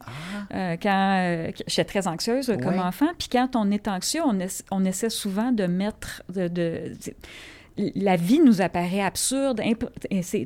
Euh, 0.55 0.77
quand 0.83 1.17
euh, 1.19 1.51
j'étais 1.67 1.85
très 1.85 2.09
anxieuse 2.09 2.49
euh, 2.49 2.57
comme 2.57 2.79
enfant, 2.79 3.09
puis 3.19 3.29
quand 3.31 3.55
on 3.55 3.71
est 3.71 3.87
anxieux, 3.87 4.23
on, 4.25 4.39
essa- 4.41 4.65
on 4.71 4.83
essaie 4.87 5.11
souvent 5.11 5.53
de 5.53 5.67
mettre 5.67 6.23
de, 6.35 6.49
de- 6.49 6.95
la 7.95 8.17
vie 8.17 8.41
nous 8.41 8.63
apparaît 8.63 9.03
absurde, 9.03 9.61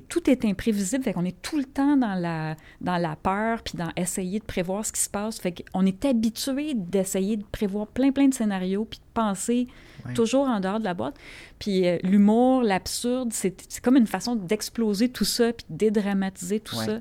tout 0.08 0.28
est 0.30 0.44
imprévisible, 0.44 1.02
fait 1.04 1.12
qu'on 1.12 1.24
est 1.24 1.40
tout 1.40 1.56
le 1.56 1.64
temps 1.64 1.96
dans 1.96 2.14
la 2.14 2.56
dans 2.80 2.96
la 2.98 3.16
peur 3.16 3.62
puis 3.62 3.76
dans 3.78 3.90
essayer 3.96 4.38
de 4.40 4.44
prévoir 4.44 4.84
ce 4.84 4.92
qui 4.92 5.00
se 5.00 5.10
passe, 5.10 5.38
fait 5.40 5.52
qu'on 5.72 5.86
est 5.86 6.04
habitué 6.04 6.74
d'essayer 6.74 7.36
de 7.36 7.44
prévoir 7.44 7.86
plein 7.86 8.10
plein 8.12 8.28
de 8.28 8.34
scénarios 8.34 8.84
puis 8.84 8.98
de 8.98 9.04
penser 9.14 9.66
Toujours 10.12 10.46
en 10.46 10.60
dehors 10.60 10.78
de 10.78 10.84
la 10.84 10.94
boîte. 10.94 11.16
Puis 11.58 11.86
euh, 11.86 11.98
l'humour, 12.02 12.62
l'absurde, 12.62 13.32
c'est 13.32 13.80
comme 13.82 13.96
une 13.96 14.06
façon 14.06 14.36
d'exploser 14.36 15.08
tout 15.08 15.24
ça 15.24 15.52
puis 15.52 15.64
de 15.70 15.76
dédramatiser 15.76 16.60
tout 16.60 16.76
ça. 16.76 17.00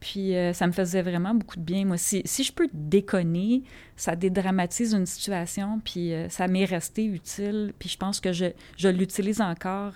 Puis 0.00 0.36
euh, 0.36 0.52
ça 0.52 0.66
me 0.66 0.72
faisait 0.72 1.02
vraiment 1.02 1.34
beaucoup 1.34 1.56
de 1.56 1.62
bien. 1.62 1.84
Moi, 1.84 1.96
si, 1.96 2.22
si 2.24 2.42
je 2.42 2.52
peux 2.52 2.68
déconner, 2.72 3.62
ça 3.96 4.16
dédramatise 4.16 4.94
une 4.94 5.06
situation, 5.06 5.80
puis 5.84 6.12
euh, 6.12 6.28
ça 6.28 6.48
m'est 6.48 6.64
resté 6.64 7.04
utile. 7.04 7.72
Puis 7.78 7.88
je 7.88 7.96
pense 7.96 8.20
que 8.20 8.32
je, 8.32 8.46
je 8.76 8.88
l'utilise 8.88 9.40
encore. 9.40 9.92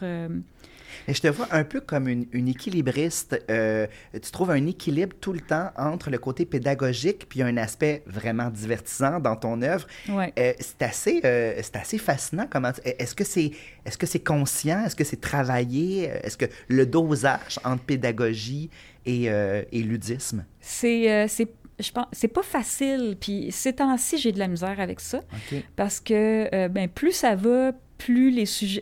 Et 1.08 1.14
je 1.14 1.20
te 1.20 1.28
vois 1.28 1.48
un 1.50 1.64
peu 1.64 1.80
comme 1.80 2.08
une, 2.08 2.26
une 2.32 2.48
équilibriste. 2.48 3.42
Euh, 3.50 3.86
tu 4.12 4.30
trouves 4.30 4.50
un 4.50 4.66
équilibre 4.66 5.16
tout 5.20 5.32
le 5.32 5.40
temps 5.40 5.70
entre 5.76 6.10
le 6.10 6.18
côté 6.18 6.44
pédagogique 6.46 7.26
puis 7.28 7.42
un 7.42 7.56
aspect 7.56 8.02
vraiment 8.06 8.50
divertissant 8.50 9.20
dans 9.20 9.36
ton 9.36 9.62
œuvre. 9.62 9.86
ouais. 10.08 10.32
Euh, 10.38 10.52
c'est 10.58 10.82
assez, 10.82 11.20
euh, 11.24 11.54
c'est 11.62 11.76
assez 11.76 11.98
fascinant. 11.98 12.46
Comment 12.50 12.72
Est-ce 12.84 13.14
que 13.14 13.24
c'est, 13.24 13.52
est-ce 13.84 13.98
que 13.98 14.06
c'est 14.06 14.24
conscient? 14.24 14.84
Est-ce 14.84 14.96
que 14.96 15.04
c'est 15.04 15.20
travaillé? 15.20 16.04
Est-ce 16.22 16.36
que 16.36 16.46
le 16.68 16.86
dosage 16.86 17.58
entre 17.64 17.82
pédagogie 17.84 18.70
et, 19.04 19.24
et 19.24 19.82
ludisme? 19.82 20.44
C'est, 20.60 21.28
c'est, 21.28 21.48
je 21.78 21.92
pense, 21.92 22.06
c'est 22.12 22.28
pas 22.28 22.42
facile. 22.42 23.16
Puis 23.20 23.52
ces 23.52 23.74
temps-ci, 23.74 24.18
j'ai 24.18 24.32
de 24.32 24.38
la 24.38 24.48
misère 24.48 24.80
avec 24.80 25.00
ça. 25.00 25.20
Parce 25.76 26.00
que 26.00 26.48
euh, 26.54 26.68
ben, 26.68 26.88
plus 26.88 27.12
ça 27.12 27.34
va, 27.36 27.72
plus 27.98 28.30
les 28.30 28.46
sujets, 28.46 28.80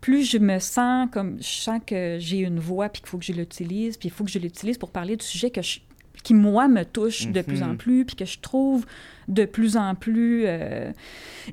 plus 0.00 0.24
je 0.30 0.38
me 0.38 0.58
sens 0.58 1.08
comme, 1.12 1.36
je 1.38 1.44
sens 1.62 1.80
que 1.86 2.16
j'ai 2.18 2.38
une 2.38 2.58
voix, 2.58 2.88
puis 2.88 3.00
qu'il 3.02 3.08
faut 3.10 3.18
que 3.18 3.24
je 3.24 3.32
l'utilise, 3.32 3.96
puis 3.96 4.08
il 4.08 4.12
faut 4.12 4.24
que 4.24 4.30
je 4.30 4.38
l'utilise 4.38 4.78
pour 4.78 4.90
parler 4.90 5.16
de 5.16 5.22
sujets 5.22 5.50
que 5.50 5.62
je- 5.62 5.80
qui, 6.22 6.34
moi, 6.34 6.68
me 6.68 6.84
touchent 6.84 7.28
de 7.28 7.40
plus 7.42 7.62
en 7.62 7.68
Mhm. 7.68 7.76
plus, 7.78 8.04
puis 8.04 8.16
que 8.16 8.24
je 8.26 8.38
trouve 8.40 8.84
de 9.28 9.44
plus 9.46 9.76
en 9.76 9.94
plus 9.94 10.42
euh, 10.46 10.92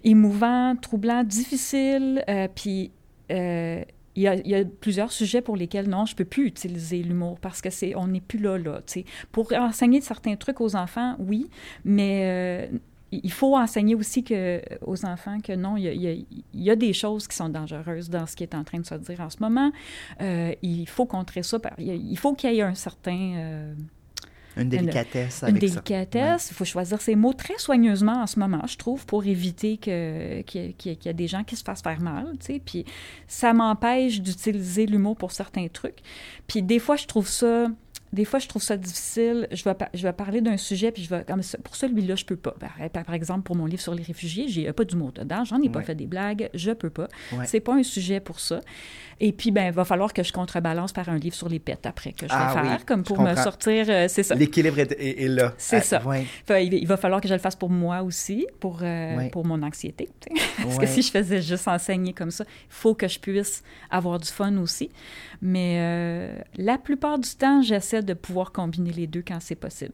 émouvant, 0.04 0.76
troublant, 0.76 1.24
difficile, 1.24 2.24
euh, 2.30 2.48
puis... 2.54 2.92
euh, 3.32 3.84
il 4.16 4.24
y, 4.24 4.28
a, 4.28 4.34
il 4.34 4.48
y 4.48 4.56
a 4.56 4.66
plusieurs 4.66 5.12
sujets 5.12 5.42
pour 5.42 5.56
lesquels 5.56 5.88
non, 5.88 6.08
je 6.08 6.16
peux 6.16 6.26
plus 6.26 6.48
utiliser 6.48 7.04
l'humour 7.04 7.40
parce 7.40 7.62
que 7.62 7.70
c'est 7.70 7.96
on 7.96 8.08
n'est 8.08 8.20
plus 8.20 8.40
là 8.40 8.58
là. 8.58 8.82
Pour 9.32 9.54
enseigner 9.54 10.02
certains 10.02 10.36
trucs 10.36 10.60
aux 10.60 10.76
enfants, 10.76 11.16
oui, 11.20 11.52
mais 11.86 12.22
euh, 12.72 12.78
il 13.12 13.32
faut 13.32 13.56
enseigner 13.58 13.96
aussi 13.96 14.24
que, 14.24 14.62
aux 14.86 15.06
enfants 15.06 15.40
que 15.40 15.54
non, 15.54 15.78
il 15.78 15.84
y, 15.84 16.08
a, 16.08 16.12
il 16.12 16.26
y 16.54 16.76
des 16.78 16.94
choses 16.94 17.28
qui 17.28 17.36
sont 17.36 17.50
dangereuses 17.50 18.10
dans 18.10 18.26
ce 18.26 18.36
qui 18.36 18.44
est 18.44 18.54
en 18.56 18.64
train 18.64 18.80
de 18.80 18.86
se 18.86 18.96
dire 18.96 19.22
en 19.22 19.30
ce 19.30 19.38
moment. 19.40 19.72
Euh, 20.22 20.54
il 20.62 20.88
faut 20.88 21.06
contrer 21.06 21.44
ça. 21.44 21.60
par- 21.60 21.80
il 21.80 22.18
faut 22.18 22.34
qu'il 22.34 22.54
y 22.54 22.58
ait 22.60 22.62
un 22.64 22.76
certain... 22.76 23.34
euh, 23.38 23.74
Une 24.58 24.70
délicatesse 24.70 25.44
une 25.44 25.50
avec 25.56 25.62
ça. 25.62 25.68
délicatesse. 25.68 26.50
Il 26.52 26.54
faut 26.56 26.66
choisir 26.66 27.00
ses 27.02 27.16
mots 27.16 27.34
très 27.34 27.58
soigneusement 27.60 28.22
en 28.24 28.28
ce 28.28 28.40
moment, 28.40 28.66
je 28.68 28.76
trouve, 28.78 29.06
pour 29.06 29.26
éviter 29.26 29.78
qu'il 29.78 29.94
y 29.94 31.08
ait 31.10 31.14
des 31.14 31.28
gens 31.28 31.44
qui 31.44 31.56
se 31.56 31.64
fassent 31.64 31.84
faire 31.84 32.02
mal. 32.02 32.34
tu 32.40 32.46
sais. 32.54 32.62
Puis 32.64 32.84
ça 33.28 33.54
m'empêche 33.54 34.20
d'utiliser 34.22 34.86
l'humour 34.86 35.16
pour 35.16 35.32
certains 35.32 35.68
trucs. 35.68 36.00
Puis 36.48 36.62
des 36.64 36.80
fois, 36.80 36.96
je 36.98 37.06
trouve 37.06 37.28
ça 37.30 37.68
des 38.14 38.26
fois, 38.26 38.40
je 38.40 38.48
trouve 38.48 38.62
ça 38.62 38.78
difficile. 38.78 39.48
Je 39.52 39.64
vais, 39.64 39.76
je 39.94 40.04
vais 40.04 40.14
parler 40.14 40.42
d'un 40.42 40.58
sujet, 40.58 40.92
puis 40.92 41.04
je 41.04 41.10
vais. 41.10 41.24
Comme 41.28 41.42
pour 41.64 41.76
celui-là, 41.76 42.16
je 42.16 42.26
peux 42.26 42.36
pas. 42.38 42.56
Par, 42.94 43.14
exemple, 43.14 43.42
pour 43.44 43.56
mon 43.56 43.66
livre 43.66 43.82
sur 43.82 43.94
les 43.94 44.04
réfugiés, 44.04 44.48
j'ai 44.48 44.72
pas 44.74 44.86
d'humour 44.86 45.12
dedans. 45.12 45.44
J'en 45.46 45.62
ai 45.62 45.70
pas 45.70 45.82
fait 45.82 45.96
des 45.96 46.06
blagues. 46.08 46.50
Je 46.54 46.72
peux 46.72 46.90
pas. 46.90 47.08
C'est 47.46 47.60
pas 47.60 47.76
un 47.76 47.84
sujet 47.84 48.20
pour 48.20 48.40
ça. 48.40 48.62
Et 49.20 49.32
puis, 49.32 49.50
ben, 49.50 49.66
il 49.68 49.74
va 49.74 49.84
falloir 49.84 50.14
que 50.14 50.22
je 50.22 50.32
contrebalance 50.32 50.94
par 50.94 51.10
un 51.10 51.18
livre 51.18 51.36
sur 51.36 51.50
les 51.50 51.58
pets 51.58 51.86
après 51.88 52.12
que 52.12 52.28
je 52.28 52.32
vais 52.32 52.38
Ah 52.40 52.54
faire, 52.54 52.64
oui, 52.80 52.86
comme 52.86 53.00
je 53.00 53.06
pour 53.06 53.20
me 53.22 53.34
sortir. 53.36 53.86
euh, 53.90 54.06
c'est 54.08 54.22
ça. 54.22 54.36
L'équilibre 54.36 54.78
est, 54.78 54.92
est- 54.92 55.24
est 55.24 55.28
là. 55.28 55.54
C'est 55.58 55.78
Ah, 55.78 55.82
ça. 55.82 56.06
ouais. 56.06 56.24
Fait, 56.46 56.66
il, 56.68 56.74
il 56.76 56.86
va 56.88 56.98
falloir 56.98 57.20
que 57.20 57.28
je 57.28 57.34
le 57.34 57.40
fasse 57.40 57.56
pour 57.56 57.72
moi 57.72 58.04
aussi, 58.04 58.46
pour, 58.60 58.80
euh, 58.84 59.18
Ouais. 59.18 59.30
pour 59.32 59.44
mon 59.44 59.64
anxiété. 59.64 60.08
Parce 60.62 60.76
Ouais. 60.78 60.86
que 60.86 60.92
si 60.92 61.02
je 61.02 61.10
faisais 61.10 61.42
juste 61.42 61.68
enseigner 61.68 62.14
comme 62.14 62.30
ça, 62.30 62.44
il 62.48 62.54
faut 62.70 62.94
que 62.94 63.08
je 63.08 63.18
puisse 63.20 63.64
avoir 63.90 64.20
du 64.20 64.28
fun 64.30 64.56
aussi. 64.58 64.92
Mais 65.42 65.78
euh, 65.80 66.40
la 66.58 66.78
plupart 66.78 67.18
du 67.18 67.30
temps, 67.32 67.64
j'essaie 67.64 68.04
de 68.08 68.16
pouvoir 68.16 68.52
combiner 68.52 68.92
les 68.92 69.06
deux 69.06 69.22
quand 69.22 69.40
c'est 69.40 69.56
possible. 69.56 69.94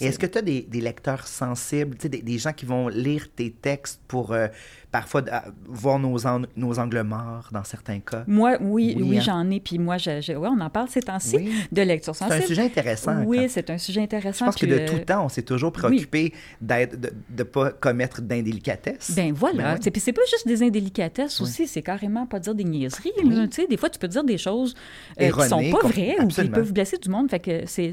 Et 0.00 0.06
est-ce 0.06 0.18
que 0.18 0.26
tu 0.26 0.38
as 0.38 0.42
des, 0.42 0.62
des 0.62 0.80
lecteurs 0.80 1.26
sensibles, 1.26 1.96
des, 1.96 2.08
des 2.22 2.38
gens 2.38 2.52
qui 2.52 2.64
vont 2.66 2.88
lire 2.88 3.26
tes 3.34 3.50
textes 3.50 4.00
pour 4.08 4.32
euh, 4.32 4.48
parfois 4.90 5.22
ah, 5.30 5.44
voir 5.66 5.98
nos, 5.98 6.26
an- 6.26 6.42
nos 6.56 6.78
angles 6.78 7.02
morts 7.02 7.48
dans 7.52 7.64
certains 7.64 8.00
cas? 8.00 8.24
Moi, 8.26 8.56
oui, 8.60 8.94
Oui, 8.96 9.02
oui, 9.10 9.18
hein? 9.18 9.20
j'en 9.20 9.50
ai. 9.50 9.60
Puis 9.60 9.78
moi, 9.78 9.98
je, 9.98 10.20
je- 10.20 10.32
ouais, 10.32 10.48
on 10.50 10.60
en 10.60 10.70
parle 10.70 10.88
ces 10.88 11.00
temps-ci 11.02 11.36
Oui. 11.36 11.52
de 11.70 11.82
lecture 11.82 12.14
C'est 12.16 12.24
un 12.24 12.28
sensible. 12.28 12.46
sujet 12.46 12.62
intéressant. 12.62 13.22
Oui, 13.24 13.46
c'est 13.48 13.70
un 13.70 13.78
sujet 13.78 14.00
Je 14.00 14.04
intéressant. 14.04 14.46
pense 14.46 14.56
que 14.56 14.66
de 14.66 14.74
euh, 14.74 14.86
tout 14.88 14.98
temps, 15.00 15.24
on 15.24 15.28
s'est 15.28 15.42
toujours 15.42 15.72
préoccupé 15.72 16.32
d'être, 16.60 16.98
de 17.00 17.10
ne 17.38 17.42
pas 17.44 17.70
commettre 17.70 18.22
d'indélicatesse. 18.22 19.12
Ben 19.14 19.32
voilà. 19.32 19.74
Ben 19.74 19.90
Puis 19.92 20.00
c'est 20.00 20.12
pas 20.12 20.22
juste 20.30 20.46
des 20.48 20.62
indélicatesses 20.62 21.38
Oui. 21.40 21.46
aussi, 21.48 21.66
c'est 21.66 21.82
carrément 21.82 22.26
pas 22.26 22.38
dire 22.40 22.54
des 22.54 22.64
niaiseries. 22.64 23.12
Oui. 23.22 23.34
là. 23.34 23.46
Des 23.68 23.76
fois, 23.76 23.90
tu 23.90 23.98
peux 23.98 24.08
dire 24.08 24.24
des 24.24 24.38
choses 24.38 24.74
euh, 25.20 25.30
qui 25.30 25.48
sont 25.48 25.70
pas 25.70 25.86
vraies 25.88 26.16
ou 26.20 26.28
qui 26.28 26.48
peuvent 26.48 26.72
blesser 26.72 26.98
du 26.98 27.08
monde. 27.08 27.30
Fait 27.30 27.40
que 27.40 27.62
c'est 27.66 27.92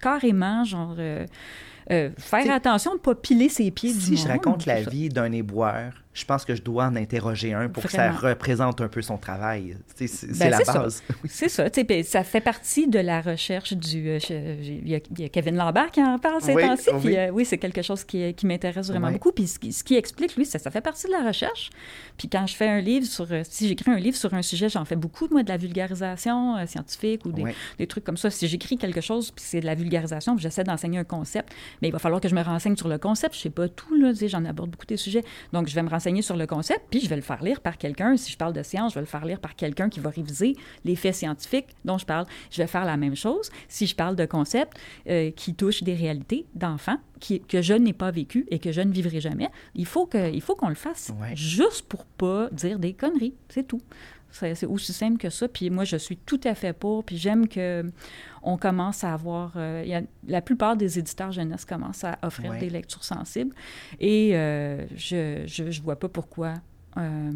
carrément 0.00 0.64
genre 0.64 0.94
euh, 0.98 1.26
euh, 1.90 2.10
faire 2.18 2.52
attention 2.52 2.92
de 2.92 2.96
ne 2.96 3.00
pas 3.00 3.14
piler 3.14 3.48
ses 3.48 3.70
pieds 3.70 3.92
du 3.92 4.00
Si 4.00 4.16
je 4.16 4.28
raconte 4.28 4.66
la 4.66 4.82
vie 4.82 5.08
d'un 5.08 5.30
éboueur, 5.32 5.92
je 6.16 6.24
pense 6.24 6.46
que 6.46 6.54
je 6.54 6.62
dois 6.62 6.86
en 6.86 6.96
interroger 6.96 7.52
un 7.52 7.68
pour 7.68 7.82
que 7.82 7.90
ça 7.90 8.10
représente 8.10 8.80
un 8.80 8.88
peu 8.88 9.02
son 9.02 9.18
travail. 9.18 9.76
C'est 9.94 10.08
Ben, 10.38 10.48
la 10.50 10.60
base. 10.60 11.02
C'est 11.28 11.50
ça, 11.50 11.66
ça 12.04 12.24
fait 12.24 12.40
partie 12.40 12.88
de 12.88 12.98
la 12.98 13.20
recherche 13.20 13.74
du... 13.74 14.08
euh, 14.08 14.18
Il 14.62 14.88
y, 14.88 14.94
a- 14.94 15.00
il 15.10 15.20
y 15.20 15.24
a 15.24 15.28
Kevin 15.28 15.56
Lambert 15.56 15.90
qui 15.90 16.02
en 16.02 16.18
parle 16.18 16.40
ces 16.40 16.54
Oui, 16.54 16.62
temps-ci, 16.62 16.88
puis 17.00 17.08
oui. 17.10 17.16
euh, 17.18 17.28
oui, 17.30 17.44
c'est 17.44 17.58
quelque 17.58 17.82
chose 17.82 18.02
qui, 18.02 18.32
qui 18.32 18.46
m'intéresse 18.46 18.88
vraiment 18.88 19.12
beaucoup. 19.12 19.30
Puis 19.30 19.46
ce 19.46 19.58
qui, 19.58 19.74
ce 19.74 19.84
qui 19.84 19.94
explique, 19.94 20.34
lui, 20.36 20.46
ça, 20.46 20.58
ça 20.58 20.70
fait 20.70 20.80
partie 20.80 21.06
de 21.06 21.12
la 21.12 21.22
recherche. 21.26 21.68
Puis 22.16 22.28
quand 22.30 22.46
je 22.46 22.56
fais 22.56 22.68
un 22.68 22.80
livre 22.80 23.04
sur... 23.04 23.30
euh, 23.30 23.42
Si 23.44 23.68
j'écris 23.68 23.90
un 23.90 23.98
livre 23.98 24.16
sur 24.16 24.32
un 24.32 24.40
sujet, 24.42 24.70
j'en 24.70 24.86
fais 24.86 24.96
beaucoup, 24.96 25.28
moi, 25.30 25.42
de 25.42 25.50
la 25.50 25.58
vulgarisation 25.58 26.56
euh, 26.56 26.64
scientifique 26.66 27.26
ou 27.26 27.32
des, 27.32 27.86
trucs 27.86 28.04
comme 28.04 28.16
ça. 28.16 28.30
Si 28.30 28.48
j'écris 28.48 28.78
quelque 28.78 29.02
chose, 29.02 29.32
puis 29.32 29.44
c'est 29.46 29.60
de 29.60 29.66
la 29.66 29.74
vulgarisation, 29.74 30.34
puis 30.34 30.42
j'essaie 30.42 30.64
d'enseigner 30.64 30.98
un 30.98 31.04
concept, 31.04 31.52
mais 31.82 31.88
il 31.88 31.92
va 31.92 31.98
falloir 31.98 32.22
que 32.22 32.28
je 32.28 32.34
me 32.34 32.42
renseigne 32.42 32.76
sur 32.76 32.88
le 32.88 32.96
concept. 32.96 33.34
Je 33.34 33.40
sais 33.40 33.50
pas 33.50 33.68
tout, 33.68 33.94
là, 33.96 34.12
j'en 34.14 34.44
aborde 34.46 34.70
beaucoup 34.70 34.86
des 34.86 34.96
sujets. 34.96 35.24
Donc, 35.52 35.68
je 35.68 35.74
vais 35.74 35.82
me 35.82 35.90
renseigner 35.90 36.05
sur 36.22 36.36
le 36.36 36.46
concept, 36.46 36.82
puis 36.90 37.00
je 37.00 37.08
vais 37.08 37.16
le 37.16 37.22
faire 37.22 37.42
lire 37.42 37.60
par 37.60 37.78
quelqu'un. 37.78 38.16
Si 38.16 38.30
je 38.32 38.36
parle 38.36 38.52
de 38.52 38.62
science, 38.62 38.92
je 38.92 38.94
vais 38.96 39.00
le 39.02 39.06
faire 39.06 39.24
lire 39.24 39.40
par 39.40 39.56
quelqu'un 39.56 39.88
qui 39.88 40.00
va 40.00 40.10
réviser 40.10 40.54
les 40.84 40.96
faits 40.96 41.14
scientifiques 41.14 41.68
dont 41.84 41.98
je 41.98 42.06
parle. 42.06 42.26
Je 42.50 42.62
vais 42.62 42.66
faire 42.68 42.84
la 42.84 42.96
même 42.96 43.16
chose 43.16 43.50
si 43.68 43.86
je 43.86 43.94
parle 43.96 44.14
de 44.16 44.24
concepts 44.26 44.78
euh, 45.08 45.30
qui 45.32 45.54
touchent 45.54 45.82
des 45.82 45.94
réalités 45.94 46.46
d'enfants 46.54 46.98
que 47.48 47.62
je 47.62 47.72
n'ai 47.74 47.92
pas 47.94 48.10
vécues 48.10 48.46
et 48.50 48.58
que 48.58 48.72
je 48.72 48.80
ne 48.82 48.92
vivrai 48.92 49.20
jamais. 49.20 49.48
Il 49.74 49.86
faut 49.86 50.06
qu'on 50.06 50.68
le 50.68 50.74
fasse 50.74 51.12
Ouais. 51.20 51.34
juste 51.34 51.86
pour 51.88 52.04
pas 52.04 52.48
dire 52.52 52.78
des 52.78 52.92
conneries. 52.92 53.34
C'est 53.48 53.66
tout. 53.66 53.80
C'est 54.54 54.66
aussi 54.66 54.92
simple 54.92 55.18
que 55.18 55.30
ça. 55.30 55.48
Puis 55.48 55.70
moi, 55.70 55.84
je 55.84 55.96
suis 55.96 56.16
tout 56.16 56.40
à 56.44 56.54
fait 56.54 56.72
pour. 56.72 57.04
Puis 57.04 57.16
j'aime 57.16 57.48
que 57.48 57.84
on 58.42 58.56
commence 58.56 59.02
à 59.04 59.12
avoir... 59.14 59.52
euh, 59.56 59.82
il 59.84 59.90
y 59.90 59.94
a- 59.94 60.02
la 60.28 60.40
plupart 60.42 60.76
des 60.76 60.98
éditeurs 60.98 61.32
jeunesse 61.32 61.64
commencent 61.64 62.04
à 62.04 62.18
offrir 62.22 62.52
Ouais. 62.52 62.58
des 62.60 62.70
lectures 62.70 63.02
sensibles. 63.04 63.54
Et 64.00 64.36
euh, 64.36 64.86
je, 64.94 65.42
je, 65.46 65.70
je 65.70 65.82
vois 65.82 65.98
pas 65.98 66.08
pourquoi 66.08 66.54
euh, 66.96 67.30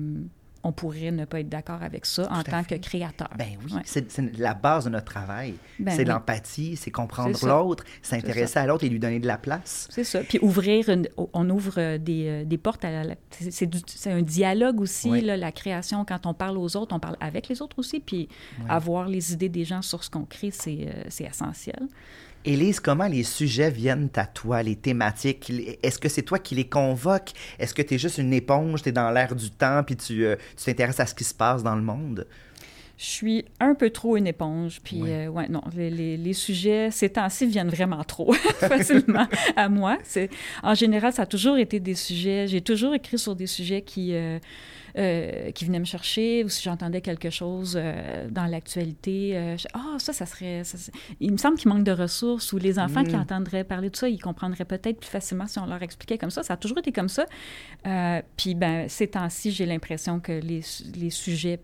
on 0.62 0.72
pourrait 0.72 1.10
ne 1.10 1.24
pas 1.24 1.40
être 1.40 1.48
d'accord 1.48 1.82
avec 1.82 2.04
ça 2.04 2.28
en 2.30 2.42
tant 2.42 2.62
fait. 2.62 2.78
que 2.78 2.86
créateur. 2.86 3.30
Ben 3.38 3.48
oui, 3.64 3.72
Ouais. 3.74 3.82
c'est 3.86 4.38
la 4.38 4.52
base 4.54 4.84
de 4.84 4.90
notre 4.90 5.06
travail. 5.06 5.54
Ben 5.78 5.90
c'est 5.92 6.02
oui. 6.02 6.04
l'empathie, 6.08 6.76
c'est 6.76 6.90
comprendre 6.90 7.38
l'autre, 7.46 7.84
s'intéresser 8.02 8.58
à 8.58 8.66
l'autre 8.66 8.84
et 8.84 8.88
lui 8.90 8.98
donner 8.98 9.20
de 9.20 9.26
la 9.26 9.38
place. 9.38 9.88
C'est 9.90 10.04
ça. 10.04 10.20
Puis 10.20 10.38
ouvrir, 10.42 10.88
une- 10.90 11.08
on 11.16 11.48
ouvre 11.48 11.74
euh, 11.78 11.96
des, 11.98 12.26
euh, 12.28 12.44
des 12.44 12.58
portes 12.58 12.84
à 12.84 13.04
la... 13.04 13.14
c'est- 13.30 13.68
un 14.10 14.22
dialogue 14.22 14.80
aussi, 14.80 15.10
Oui. 15.10 15.20
là, 15.22 15.36
la 15.36 15.52
création. 15.52 16.04
Quand 16.04 16.26
on 16.26 16.34
parle 16.34 16.58
aux 16.58 16.76
autres, 16.76 16.94
on 16.94 17.00
parle 17.00 17.16
avec 17.20 17.48
les 17.48 17.62
autres 17.62 17.78
aussi. 17.78 18.00
Puis 18.00 18.28
avoir 18.68 19.08
les 19.08 19.32
idées 19.32 19.48
des 19.48 19.64
gens 19.64 19.82
sur 19.82 20.04
ce 20.04 20.10
qu'on 20.10 20.24
crée, 20.24 20.50
c'est 20.50 20.88
euh, 20.88 21.02
c'est 21.08 21.24
essentiel. 21.24 21.80
Élise, 22.42 22.80
comment 22.80 23.06
les 23.06 23.22
sujets 23.22 23.70
viennent 23.70 24.08
à 24.16 24.24
toi, 24.24 24.62
les 24.62 24.74
thématiques? 24.74 25.52
Est-ce 25.82 25.98
que 25.98 26.08
c'est 26.08 26.22
toi 26.22 26.38
qui 26.38 26.54
les 26.54 26.66
convoques? 26.66 27.32
Est-ce 27.58 27.74
que 27.74 27.82
tu 27.82 27.94
es 27.94 27.98
juste 27.98 28.16
une 28.16 28.32
éponge, 28.32 28.80
tu 28.82 28.88
es 28.88 28.92
dans 28.92 29.10
l'air 29.10 29.34
du 29.36 29.50
temps, 29.50 29.82
puis 29.84 29.94
tu 29.94 30.24
euh, 30.24 30.36
tu 30.56 30.64
t'intéresses 30.64 31.00
à 31.00 31.06
ce 31.06 31.14
qui 31.14 31.24
se 31.24 31.34
passe 31.34 31.62
dans 31.62 31.74
le 31.74 31.82
monde? 31.82 32.26
Je 33.02 33.06
suis 33.06 33.44
un 33.60 33.74
peu 33.74 33.88
trop 33.88 34.18
une 34.18 34.26
éponge. 34.26 34.80
Puis, 34.84 35.00
Oui. 35.00 35.10
euh, 35.10 35.28
ouais, 35.28 35.48
non, 35.48 35.62
les, 35.74 35.88
les- 35.88 36.18
les 36.18 36.32
sujets, 36.34 36.90
ces 36.90 37.08
temps-ci, 37.08 37.46
viennent 37.46 37.70
vraiment 37.70 38.04
trop 38.04 38.30
facilement 38.60 39.26
à 39.56 39.70
moi. 39.70 39.96
C'est, 40.04 40.28
en 40.62 40.74
général, 40.74 41.10
ça 41.14 41.22
a 41.22 41.26
toujours 41.26 41.56
été 41.56 41.80
des 41.80 41.94
sujets. 41.94 42.46
J'ai 42.46 42.60
toujours 42.60 42.92
écrit 42.94 43.18
sur 43.18 43.34
des 43.34 43.46
sujets 43.46 43.80
qui, 43.80 44.12
euh, 44.14 44.38
euh, 44.98 45.50
qui 45.52 45.64
venaient 45.64 45.78
me 45.78 45.86
chercher, 45.86 46.44
ou 46.44 46.50
si 46.50 46.62
j'entendais 46.62 47.00
quelque 47.00 47.30
chose 47.30 47.80
dans 48.28 48.44
l'actualité. 48.44 49.56
Ah, 49.72 49.96
ça, 49.96 50.12
ça 50.12 50.26
serait. 50.26 50.62
ça, 50.64 50.76
c'est- 50.76 50.92
il 51.20 51.32
me 51.32 51.38
semble 51.38 51.56
qu'il 51.56 51.70
manque 51.70 51.84
de 51.84 51.92
ressources, 51.92 52.52
ou 52.52 52.58
les 52.58 52.78
enfants 52.78 53.04
qui 53.04 53.16
Mm. 53.16 53.20
entendraient 53.20 53.64
parler 53.64 53.88
de 53.88 53.96
ça, 53.96 54.10
ils 54.10 54.20
comprendraient 54.20 54.66
peut-être 54.66 55.00
plus 55.00 55.08
facilement 55.08 55.46
si 55.46 55.58
on 55.58 55.64
leur 55.64 55.82
expliquait 55.82 56.18
comme 56.18 56.30
ça. 56.30 56.42
Ça 56.42 56.52
a 56.52 56.56
toujours 56.58 56.76
été 56.78 56.92
comme 56.92 57.08
ça. 57.08 57.24
Puis, 58.36 58.54
ben, 58.54 58.90
ces 58.90 59.08
temps-ci, 59.08 59.52
j'ai 59.52 59.64
l'impression 59.64 60.20
que 60.20 60.32
les, 60.32 60.60
les 61.00 61.08
sujets 61.10 61.60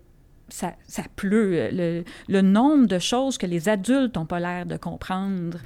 ça, 0.49 0.75
pleut. 1.17 2.05
Le, 2.29 2.41
nombre 2.41 2.87
de 2.87 2.99
choses 2.99 3.39
que 3.39 3.47
les 3.47 3.69
adultes 3.69 4.17
n'ont 4.17 4.27
pas 4.27 4.41
l'air 4.41 4.67
de 4.67 4.77
comprendre, 4.77 5.59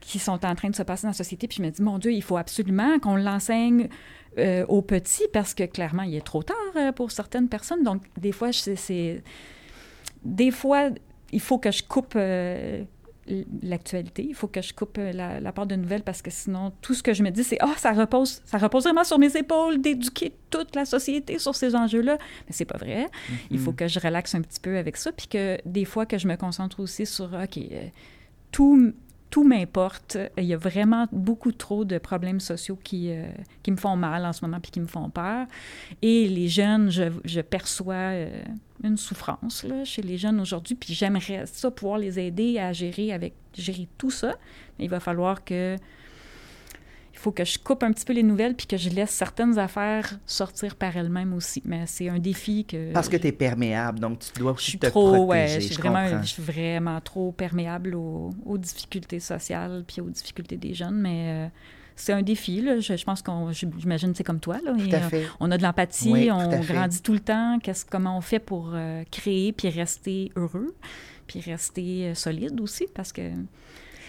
qui 0.00 0.18
sont 0.18 0.44
en 0.44 0.54
train 0.54 0.70
de 0.70 0.76
se 0.76 0.82
passer 0.82 1.02
dans 1.02 1.10
la 1.10 1.14
société. 1.14 1.46
Puis 1.46 1.58
je 1.58 1.62
me 1.62 1.70
dis, 1.70 1.82
mon 1.82 1.98
Dieu, 1.98 2.12
il 2.12 2.22
faut 2.22 2.36
absolument 2.36 2.98
qu'on 2.98 3.16
l'enseigne 3.16 3.88
euh, 4.38 4.66
aux 4.66 4.82
petits 4.82 5.28
parce 5.32 5.54
que 5.54 5.64
clairement, 5.64 6.02
il 6.02 6.14
est 6.16 6.26
trop 6.26 6.42
tard 6.42 6.56
euh, 6.76 6.92
pour 6.92 7.10
certaines 7.12 7.48
personnes. 7.48 7.82
Donc, 7.82 8.02
des 8.18 8.32
fois, 8.32 8.52
c'est. 8.52 9.22
Des 10.24 10.50
fois, 10.50 10.90
il 11.32 11.40
faut 11.40 11.58
que 11.58 11.70
je 11.70 11.82
coupe. 11.82 12.14
euh, 12.16 12.84
l'actualité, 13.62 14.26
il 14.28 14.34
faut 14.34 14.48
que 14.48 14.60
je 14.60 14.74
coupe 14.74 14.98
euh, 14.98 15.12
la, 15.12 15.40
la 15.40 15.52
part 15.52 15.66
de 15.66 15.76
nouvelles 15.76 16.02
parce 16.02 16.20
que 16.20 16.30
sinon 16.30 16.72
tout 16.82 16.94
ce 16.94 17.02
que 17.02 17.14
je 17.14 17.22
me 17.22 17.30
dis 17.30 17.42
c'est 17.42 17.56
ah 17.60 17.74
ça 17.78 17.92
repose 17.92 18.42
ça 18.44 18.58
repose 18.58 18.84
vraiment 18.84 19.04
sur 19.04 19.18
mes 19.18 19.34
épaules 19.36 19.80
d'éduquer 19.80 20.34
toute 20.50 20.76
la 20.76 20.84
société 20.84 21.38
sur 21.38 21.54
ces 21.54 21.74
enjeux-là. 21.74 22.18
Mais 22.46 22.52
c'est 22.52 22.64
pas 22.64 22.78
vrai. 22.78 23.08
Il 23.50 23.58
faut 23.58 23.72
que 23.72 23.88
je 23.88 23.98
relaxe 23.98 24.34
un 24.34 24.42
petit 24.42 24.60
peu 24.60 24.76
avec 24.76 24.96
ça, 24.96 25.10
puis 25.12 25.26
que 25.26 25.58
des 25.66 25.84
fois 25.84 26.06
que 26.06 26.18
je 26.18 26.28
me 26.28 26.36
concentre 26.36 26.80
aussi 26.80 27.06
sur, 27.06 27.24
OK, 27.34 27.58
euh, 27.58 27.88
tout, 28.52 28.92
tout 29.34 29.42
m'importe. 29.42 30.16
Il 30.38 30.44
y 30.44 30.54
a 30.54 30.56
vraiment 30.56 31.08
beaucoup 31.10 31.50
trop 31.50 31.84
de 31.84 31.98
problèmes 31.98 32.38
sociaux 32.38 32.78
qui, 32.84 33.10
euh, 33.10 33.26
qui 33.64 33.72
me 33.72 33.76
font 33.76 33.96
mal 33.96 34.24
en 34.24 34.32
ce 34.32 34.44
moment, 34.44 34.60
puis 34.60 34.70
qui 34.70 34.78
me 34.78 34.86
font 34.86 35.10
peur. 35.10 35.48
Et 36.02 36.28
les 36.28 36.46
jeunes, 36.46 36.88
je, 36.88 37.40
perçois 37.40 37.94
euh, 37.94 38.44
une 38.84 38.96
souffrance 38.96 39.66
chez 39.82 40.02
les 40.02 40.18
jeunes 40.18 40.38
aujourd'hui, 40.38 40.76
puis 40.76 40.94
j'aimerais 40.94 41.46
ça 41.46 41.68
pouvoir 41.72 41.98
les 41.98 42.20
aider 42.20 42.60
à 42.60 42.72
gérer 42.72 43.12
avec 43.12 43.34
gérer 43.54 43.88
tout 43.98 44.12
ça. 44.12 44.34
Il 44.78 44.88
va 44.88 45.00
falloir 45.00 45.42
que 45.42 45.78
il 47.14 47.18
faut 47.18 47.30
que 47.30 47.44
je 47.44 47.58
coupe 47.60 47.84
un 47.84 47.92
petit 47.92 48.04
peu 48.04 48.12
les 48.12 48.24
nouvelles 48.24 48.56
puis 48.56 48.66
que 48.66 48.76
je 48.76 48.90
laisse 48.90 49.10
certaines 49.10 49.56
affaires 49.58 50.18
sortir 50.26 50.74
par 50.74 50.96
elles-mêmes 50.96 51.32
aussi. 51.32 51.62
Mais 51.64 51.84
c'est 51.86 52.08
un 52.08 52.18
défi 52.18 52.64
que... 52.64 52.92
Parce 52.92 53.08
que 53.08 53.16
tu 53.16 53.28
es 53.28 53.32
perméable, 53.32 54.00
donc 54.00 54.18
tu 54.18 54.38
dois 54.40 54.54
je 54.58 54.62
suis 54.64 54.78
te 54.78 54.88
trop, 54.88 55.12
protéger. 55.12 55.26
ouais, 55.28 55.48
je 55.48 55.60
suis, 55.60 55.74
je 55.76 55.80
vraiment, 55.80 56.02
comprends. 56.04 56.22
je 56.22 56.26
suis 56.28 56.42
vraiment 56.42 57.00
trop 57.00 57.30
perméable 57.30 57.94
aux, 57.94 58.30
aux 58.44 58.58
difficultés 58.58 59.20
sociales 59.20 59.84
puis 59.86 60.00
aux 60.00 60.10
difficultés 60.10 60.56
des 60.56 60.74
jeunes, 60.74 61.00
mais 61.00 61.46
euh, 61.46 61.48
c'est 61.94 62.12
un 62.12 62.22
défi. 62.22 62.60
Là. 62.60 62.80
Je, 62.80 62.96
je 62.96 63.04
pense 63.04 63.22
qu'on, 63.22 63.52
j'imagine, 63.52 64.12
c'est 64.14 64.24
comme 64.24 64.40
toi. 64.40 64.56
Là, 64.64 64.72
Tout 64.76 64.84
Et, 64.88 64.94
à 64.94 65.06
euh, 65.14 65.24
on 65.38 65.50
a 65.52 65.56
de 65.56 65.62
l'empathie, 65.62 66.10
Oui, 66.10 66.30
on 66.32 66.48
grandit 66.62 67.00
tout 67.00 67.12
le 67.14 67.20
temps. 67.20 67.58
Qu'est-ce, 67.62 67.84
comment 67.86 68.18
on 68.18 68.22
fait 68.22 68.40
pour 68.40 68.72
euh, 68.74 69.04
créer 69.12 69.52
puis 69.52 69.68
rester 69.70 70.32
heureux, 70.34 70.74
puis 71.28 71.40
rester 71.40 72.12
solide 72.16 72.60
aussi, 72.60 72.86
parce 72.92 73.12
que 73.12 73.22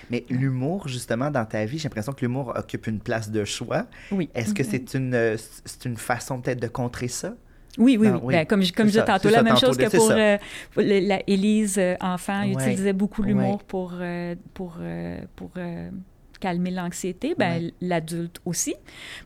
Mais 0.10 0.26
l'humour, 0.30 0.88
justement, 0.88 1.32
dans 1.32 1.46
ta 1.46 1.66
vie, 1.66 1.78
j'ai 1.80 1.88
l'impression 1.90 2.14
que 2.14 2.22
l'humour 2.22 2.54
occupe 2.56 2.88
une 2.88 3.00
place 3.00 3.30
de 3.32 3.44
choix. 3.46 3.88
oui. 4.12 4.30
Est-ce 4.36 4.54
que 4.54 4.64
c'est 4.64 4.94
une, 4.94 5.14
euh, 5.14 5.36
c'est 5.66 5.86
une 5.86 5.98
façon 5.98 6.40
peut-être 6.42 6.62
de 6.62 6.68
contrer 6.68 7.08
ça? 7.08 7.34
Oui, 7.78 7.98
oui, 8.00 8.08
Non, 8.08 8.16
oui. 8.16 8.20
oui. 8.24 8.34
Ben, 8.36 8.46
comme 8.46 8.62
je, 8.62 8.72
comme 8.72 8.86
je 8.86 8.92
disais 8.92 9.04
tantôt, 9.04 9.30
la 9.30 9.38
ça, 9.40 9.44
même 9.44 9.54
tantôt, 9.56 9.66
chose 9.68 9.78
que 9.78 9.90
c'est 9.90 9.98
pour 9.98 10.08
ça. 10.08 10.18
euh, 10.18 10.38
le- 10.78 11.06
la 11.08 11.22
Élise 11.28 11.78
euh, 11.78 11.96
enfant 12.00 12.44
Ouais, 12.44 12.54
utilisait 12.54 12.94
beaucoup 12.94 13.22
l'humour 13.22 13.58
ouais. 13.58 13.64
pour, 13.68 13.94
euh, 14.00 14.36
pour, 14.54 14.78
euh, 14.80 15.20
pour, 15.36 15.52
euh, 15.58 15.90
calmer 16.40 16.72
l'anxiété, 16.72 17.36
ben, 17.38 17.72
l'adulte 17.82 18.40
aussi, 18.46 18.76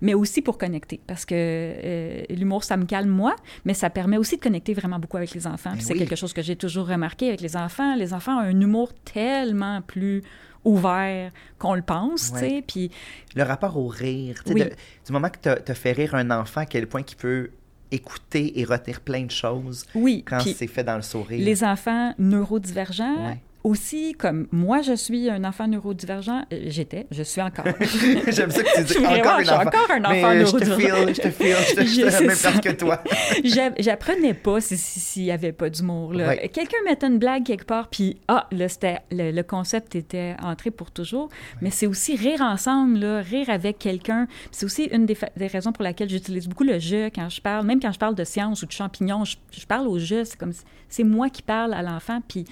mais 0.01 0.13
aussi 0.13 0.42
pour 0.42 0.58
connecter. 0.58 1.00
Parce 1.08 1.25
que 1.25 1.34
euh, 1.36 2.24
l'humour, 2.30 2.63
ça 2.63 2.78
me 2.78 2.86
calme 2.86 3.10
moi, 3.10 3.36
mais 3.66 3.74
ça 3.74 3.89
permet 3.89 4.18
aussi 4.18 4.38
de 4.38 4.42
connecter 4.42 4.74
vraiment 4.74 5.00
beaucoup 5.00 5.18
avec 5.18 5.34
les 5.34 5.48
enfants. 5.48 5.72
Ben 5.74 5.80
c'est 5.82 5.96
quelque 5.96 6.16
chose 6.16 6.34
que 6.34 6.42
j'ai 6.42 6.56
toujours 6.56 6.88
remarqué 6.88 7.28
avec 7.30 7.42
les 7.42 7.56
enfants. 7.58 7.96
Les 7.96 8.13
enfants 8.13 8.38
ont 8.38 8.42
un 8.42 8.60
humour 8.62 8.94
tellement 9.04 9.82
plus 9.82 10.22
ouvert 10.66 11.32
qu'on 11.58 11.74
le 11.74 11.82
pense, 11.82 12.32
Ouais. 12.34 12.39
tu 12.42 12.50
sais. 12.56 12.63
Puis 12.68 12.92
Le 13.36 13.44
rapport 13.44 13.78
au 13.78 13.88
rire, 13.88 14.44
tu 14.44 14.50
sais, 14.50 14.54
Oui. 14.54 14.63
de- 14.66 14.70
du 15.06 15.12
moment 15.13 15.30
que 15.30 15.39
tu 15.39 15.72
as 15.72 15.75
fait 15.75 15.94
rire 15.94 16.16
un 16.16 16.30
enfant, 16.32 16.62
à 16.62 16.66
quel 16.66 16.86
point 16.88 17.01
il 17.08 17.16
peut 17.16 17.50
écouter 17.92 18.60
et 18.60 18.66
retenir 18.66 19.00
plein 19.01 19.24
de 19.24 19.32
choses 19.32 19.86
oui, 19.96 20.24
quand 20.28 20.42
c'est 20.42 20.68
fait 20.68 20.84
dans 20.84 20.96
le 20.98 21.01
sourire. 21.01 21.44
les 21.44 21.63
enfants 21.63 22.13
neurodivergents, 22.20 23.28
Ouais. 23.30 23.39
Aussi, 23.63 24.13
comme 24.13 24.48
moi, 24.51 24.82
je 24.82 24.94
suis 24.94 25.30
un 25.30 25.44
enfant 25.44 25.68
neurodivergent, 25.68 26.46
euh, 26.54 26.62
j'étais, 26.68 27.08
je 27.12 27.24
suis 27.24 27.42
encore. 27.42 27.66
J'aime 28.28 28.51
ça 28.51 28.63
que 28.63 28.78
tu 28.78 28.84
dis 28.86 28.94
Vraiment, 28.94 29.20
encore 29.20 29.32
un 29.34 29.39
je 29.39 29.44
suis 29.46 29.54
enfant. 29.54 29.68
encore 29.68 29.92
un 29.92 30.00
Mais 30.00 30.24
enfant 30.24 30.30
euh, 30.36 30.46
je 30.46 30.51
te 30.58 30.63
neurodivergent. 30.66 31.06
feel, 31.06 31.16
je 31.16 31.22
te 31.22 31.30
feel, 31.30 31.56
je 31.70 31.75
te 31.75 31.82
je 31.86 32.10
Je 32.18 32.24
même 32.25 32.36
ça. 32.36 32.51
que 32.54 32.70
toi. 32.70 33.04
J'a- 33.44 33.74
J'apprenais 33.80 34.34
pas 34.34 34.62
si- 34.62 34.78
si- 34.78 35.00
s'il 35.00 35.24
y 35.24 35.32
avait 35.32 35.51
pas 35.51 35.70
d'humour. 35.70 36.12
Ouais. 36.12 36.50
Quelqu'un 36.54 36.78
mettait 36.86 37.08
une 37.08 37.20
blague 37.20 37.44
quelque 37.44 37.66
part, 37.66 37.89
puis 37.89 38.18
ah, 38.28 38.48
là, 38.51 38.70
c'était, 38.70 39.00
le, 39.12 39.32
le 39.32 39.44
concept 39.44 39.96
était 39.96 40.36
entré 40.42 40.72
pour 40.72 40.92
toujours. 40.92 41.30
Mais 41.62 41.70
c'est 41.70 41.88
aussi 41.88 42.16
rire 42.16 42.42
ensemble, 42.42 43.00
là, 43.00 43.20
rire 43.22 43.50
avec 43.50 43.78
quelqu'un. 43.80 44.28
C'est 44.51 44.66
aussi 44.66 44.86
une 44.86 45.06
des, 45.06 45.18
des 45.36 45.48
raisons 45.48 45.72
pour 45.74 45.84
laquelle 45.84 46.10
j'utilise 46.10 46.48
beaucoup 46.48 46.63
le 46.63 46.80
jeu 46.80 47.10
quand 47.13 47.28
je 47.30 47.42
parle. 47.42 47.66
Même 47.66 47.80
quand 47.82 47.92
je 47.92 48.00
parle 48.00 48.16
de 48.16 48.24
science 48.24 48.63
ou 48.63 48.66
de 48.66 48.72
champignons, 48.72 49.25
je, 49.25 49.36
je 49.51 49.66
parle 49.66 49.88
au 49.88 50.00
jeu. 50.00 50.24
C'est 50.24 50.38
comme 50.38 50.54
si- 50.54 50.63
c'est 50.88 51.04
moi 51.04 51.30
qui 51.30 51.42
parle 51.42 51.74
à 51.74 51.82
l'enfant, 51.84 52.20
puis 52.28 52.46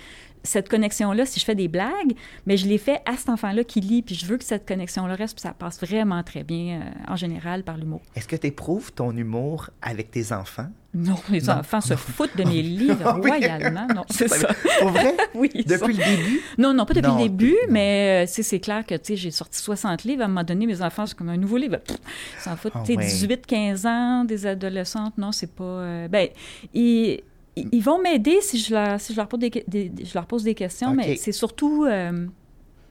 cette 0.48 0.70
connexion-là, 0.70 1.26
si 1.26 1.40
je 1.40 1.46
fais 1.46 1.56
des 1.56 1.68
blagues, 1.68 2.14
mais 2.46 2.58
je 2.58 2.68
les 2.68 2.78
fais 2.78 3.00
à 3.06 3.16
cet 3.18 3.30
enfant-là 3.30 3.64
qui 3.64 3.82
lit, 3.82 4.02
puis 4.02 4.16
je 4.16 4.26
veux 4.26 4.38
que 4.38 4.44
cette 4.46 4.68
connexion-là 4.68 5.16
reste, 5.16 5.36
puis 5.36 5.42
ça 5.42 5.54
passe 5.54 5.80
vraiment 5.80 6.24
très 6.24 6.44
bien, 6.44 6.82
euh, 6.82 7.12
en 7.12 7.16
général, 7.16 7.64
par 7.64 7.78
l'humour. 7.78 8.02
Est-ce 8.16 8.28
que 8.28 8.36
tu 8.36 8.48
éprouves 8.48 8.92
ton 8.94 9.16
humour 9.16 9.70
avec 9.82 10.12
tes 10.12 10.32
enfants? 10.32 10.68
Non, 10.94 11.18
les 11.30 11.42
Non. 11.42 11.54
enfants 11.60 11.82
se 11.82 11.96
foutent 11.96 12.36
de 12.38 12.44
mes 12.44 12.62
livres 12.64 12.98
Ah 13.06 13.18
oui. 13.22 13.30
royalement. 13.30 13.86
Non, 13.94 14.04
c'est 14.10 14.28
ça. 14.30 14.48
Pour 14.80 14.90
vrai? 14.90 15.16
Oui, 15.36 15.50
Depuis 15.54 15.94
le 15.94 16.04
début? 16.04 16.42
Non, 16.58 16.74
non, 16.74 16.86
pas 16.86 16.94
depuis 16.96 17.08
Non, 17.12 17.18
le 17.18 17.24
début, 17.30 17.56
mais 17.70 18.26
euh, 18.26 18.32
c'est 18.42 18.60
clair 18.60 18.84
que 18.86 18.96
tu 18.96 19.02
sais, 19.04 19.16
j'ai 19.16 19.32
sorti 19.32 19.60
60 19.60 20.06
livres. 20.06 20.22
À 20.24 20.26
un 20.26 20.28
moment 20.30 20.44
donné, 20.44 20.66
mes 20.66 20.82
enfants, 20.82 21.06
c'est 21.06 21.16
comme 21.16 21.30
un 21.30 21.38
nouveau 21.38 21.58
livre. 21.58 21.78
Pff, 21.78 21.98
Ils 22.38 22.42
s'en 22.42 22.56
foutent. 22.56 22.74
Ouais. 22.88 22.96
18, 22.98 23.46
15 23.46 23.86
ans, 23.86 24.24
des 24.26 24.48
adolescentes, 24.48 25.18
non, 25.18 25.32
c'est 25.32 25.54
pas. 25.54 25.64
euh, 25.64 26.08
ben, 26.08 26.30
ils, 26.74 27.20
ils- 27.62 27.70
ils 27.72 27.84
vont 27.84 28.02
m'aider 28.02 28.38
si 28.42 28.60
je 28.60 28.74
leur, 28.74 29.00
si 29.00 29.14
je 29.14 29.18
leur 29.18 29.28
pose 29.28 29.40
des, 29.40 29.50
que- 29.50 29.68
des- 29.68 29.92
je 30.04 30.14
leur 30.14 30.26
pose 30.26 30.44
des 30.44 30.56
questions, 30.56 30.94
mais 30.94 31.16
c'est 31.16 31.32
surtout. 31.32 31.86
euh, 31.86 32.26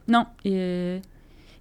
non. 0.08 0.26
euh, 0.46 0.98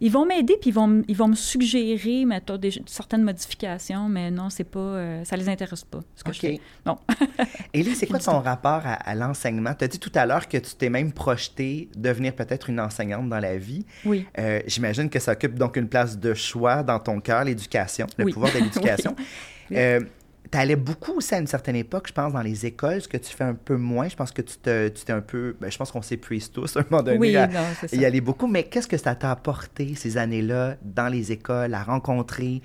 ils 0.02 0.12
vont 0.12 0.26
m'aider, 0.26 0.58
puis 0.60 0.72
ils 0.72 0.74
vont, 0.74 1.04
ils 1.08 1.16
vont 1.16 1.30
me 1.30 1.36
suggérer, 1.36 2.26
mettons, 2.26 2.58
des, 2.58 2.70
certaines 2.86 3.24
modifications, 3.24 4.10
mais 4.10 4.30
non, 4.30 4.50
c'est 4.50 4.66
pas. 4.66 4.80
euh, 4.80 5.24
ça 5.24 5.38
les 5.38 5.48
intéresse 5.48 5.86
pas, 5.86 6.02
ce 6.16 6.24
que 6.24 6.34
je 6.34 6.38
OK. 6.40 6.42
fais. 6.42 6.60
Non. 6.86 6.98
Élie, 7.74 7.96
c'est 7.96 8.06
quoi 8.06 8.20
ton 8.20 8.40
rapport 8.42 8.82
à, 8.86 8.94
à 8.96 9.16
l'enseignement? 9.16 9.74
Tu 9.74 9.86
as 9.86 9.88
dit 9.88 9.98
tout 10.00 10.12
à 10.14 10.26
l'heure 10.26 10.50
que 10.50 10.58
tu 10.58 10.76
t'es 10.76 10.90
même 10.90 11.14
projeté 11.14 11.90
devenir 11.96 12.36
peut-être 12.36 12.70
une 12.70 12.82
enseignante 12.82 13.30
dans 13.30 13.40
la 13.40 13.58
vie. 13.58 13.86
Oui. 14.06 14.26
Euh, 14.38 14.60
J'imagine 14.68 15.10
que 15.10 15.20
ça 15.20 15.32
occupe 15.32 15.56
donc 15.58 15.78
une 15.78 15.88
place 15.88 16.20
de 16.20 16.34
choix 16.34 16.84
dans 16.84 17.00
ton 17.00 17.22
cœur, 17.22 17.46
l'éducation, 17.46 18.06
le 18.18 18.26
Oui. 18.26 18.34
pouvoir 18.34 18.52
de 18.54 18.60
l'éducation. 18.60 19.16
Oui. 19.72 19.78
Euh, 19.80 20.00
tu 20.52 20.58
allais 20.58 20.76
beaucoup 20.76 21.14
aussi 21.14 21.34
à 21.36 21.40
une 21.40 21.48
certaine 21.48 21.76
époque, 21.76 22.08
je 22.08 22.14
pense, 22.14 22.34
dans 22.34 22.42
les 22.42 22.66
écoles, 22.66 23.02
ce 23.02 23.08
que 23.08 23.18
tu 23.18 23.34
fais 23.36 23.44
un 23.44 23.54
peu 23.56 23.76
moins. 23.78 24.08
Je 24.08 24.16
pense 24.16 24.32
que 24.32 24.42
tu 24.42 24.58
te- 24.58 24.88
tu 24.90 25.04
t'es 25.06 25.14
un 25.14 25.22
peu. 25.22 25.56
ben, 25.60 25.72
je 25.72 25.78
pense 25.78 25.92
qu'on 25.92 26.02
s'épuise 26.02 26.52
tous 26.52 26.78
à 26.78 26.82
un 26.82 26.86
moment 26.90 27.04
donné 27.04 27.18
Oui, 27.18 27.36
à 27.36 27.48
non, 27.48 27.60
y 27.94 28.06
aller 28.06 28.22
beaucoup. 28.22 28.48
Mais 28.48 28.64
qu'est-ce 28.64 28.88
que 28.88 28.98
ça 28.98 29.16
t'a 29.16 29.32
apporté 29.32 29.96
ces 29.96 30.18
années-là 30.18 30.76
dans 30.84 31.08
les 31.08 31.32
écoles, 31.32 31.74
à 31.74 31.84
rencontrer 31.84 32.62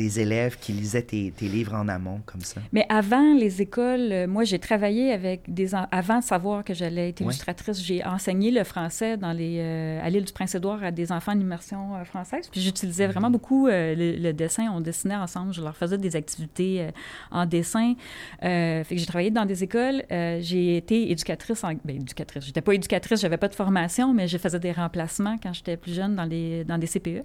des 0.00 0.20
élèves 0.20 0.56
qui 0.58 0.72
lisaient 0.72 1.02
tes, 1.02 1.30
tes 1.36 1.46
livres 1.46 1.74
en 1.74 1.86
amont 1.88 2.20
comme 2.26 2.40
ça? 2.40 2.60
Mais 2.72 2.86
avant 2.88 3.34
les 3.34 3.60
écoles, 3.60 4.08
euh, 4.12 4.26
moi, 4.26 4.44
j'ai 4.44 4.58
travaillé 4.58 5.12
avec 5.12 5.42
des... 5.52 5.74
en- 5.74 5.86
Avant 5.90 6.18
de 6.20 6.24
savoir 6.24 6.64
que 6.64 6.72
j'allais 6.74 7.10
être 7.10 7.20
illustratrice, 7.20 7.78
j'ai 7.82 8.04
enseigné 8.04 8.50
le 8.50 8.64
français 8.64 9.16
dans 9.16 9.32
les, 9.32 9.56
euh, 9.60 10.00
à 10.02 10.08
l'île 10.10 10.24
du 10.24 10.32
Prince-Édouard 10.32 10.82
à 10.84 10.90
des 10.90 11.12
enfants 11.12 11.32
en 11.32 11.40
immersion 11.40 11.96
euh, 11.96 12.04
française. 12.04 12.48
Puis 12.50 12.60
j'utilisais 12.60 13.06
Mhm. 13.06 13.12
vraiment 13.12 13.30
beaucoup 13.30 13.66
euh, 13.68 13.94
le, 13.94 14.08
le 14.26 14.32
dessin. 14.32 14.64
On 14.74 14.80
dessinait 14.80 15.16
ensemble. 15.26 15.52
Je 15.52 15.60
leur 15.62 15.76
faisais 15.76 15.98
des 15.98 16.14
activités 16.22 16.88
en 17.30 17.44
dessin. 17.56 17.94
Fait 18.40 18.84
que 18.88 18.96
j'ai 18.96 19.06
travaillé 19.06 19.30
dans 19.30 19.46
des 19.52 19.62
écoles. 19.68 19.98
J'ai 20.48 20.76
été 20.76 21.10
éducatrice 21.12 21.62
en... 21.64 21.72
Ben, 21.84 21.96
éducatrice. 21.96 22.44
J'étais 22.46 22.60
pas 22.68 22.74
éducatrice, 22.74 23.20
j'avais 23.20 23.36
pas 23.44 23.48
de 23.48 23.54
formation, 23.54 24.06
mais 24.14 24.26
je 24.28 24.38
faisais 24.38 24.58
des 24.60 24.72
remplacements 24.72 25.36
quand 25.42 25.52
j'étais 25.52 25.76
plus 25.76 25.94
jeune 25.94 26.14
dans, 26.16 26.24
les, 26.34 26.64
dans 26.64 26.78
des 26.78 26.86
CPE, 26.86 27.22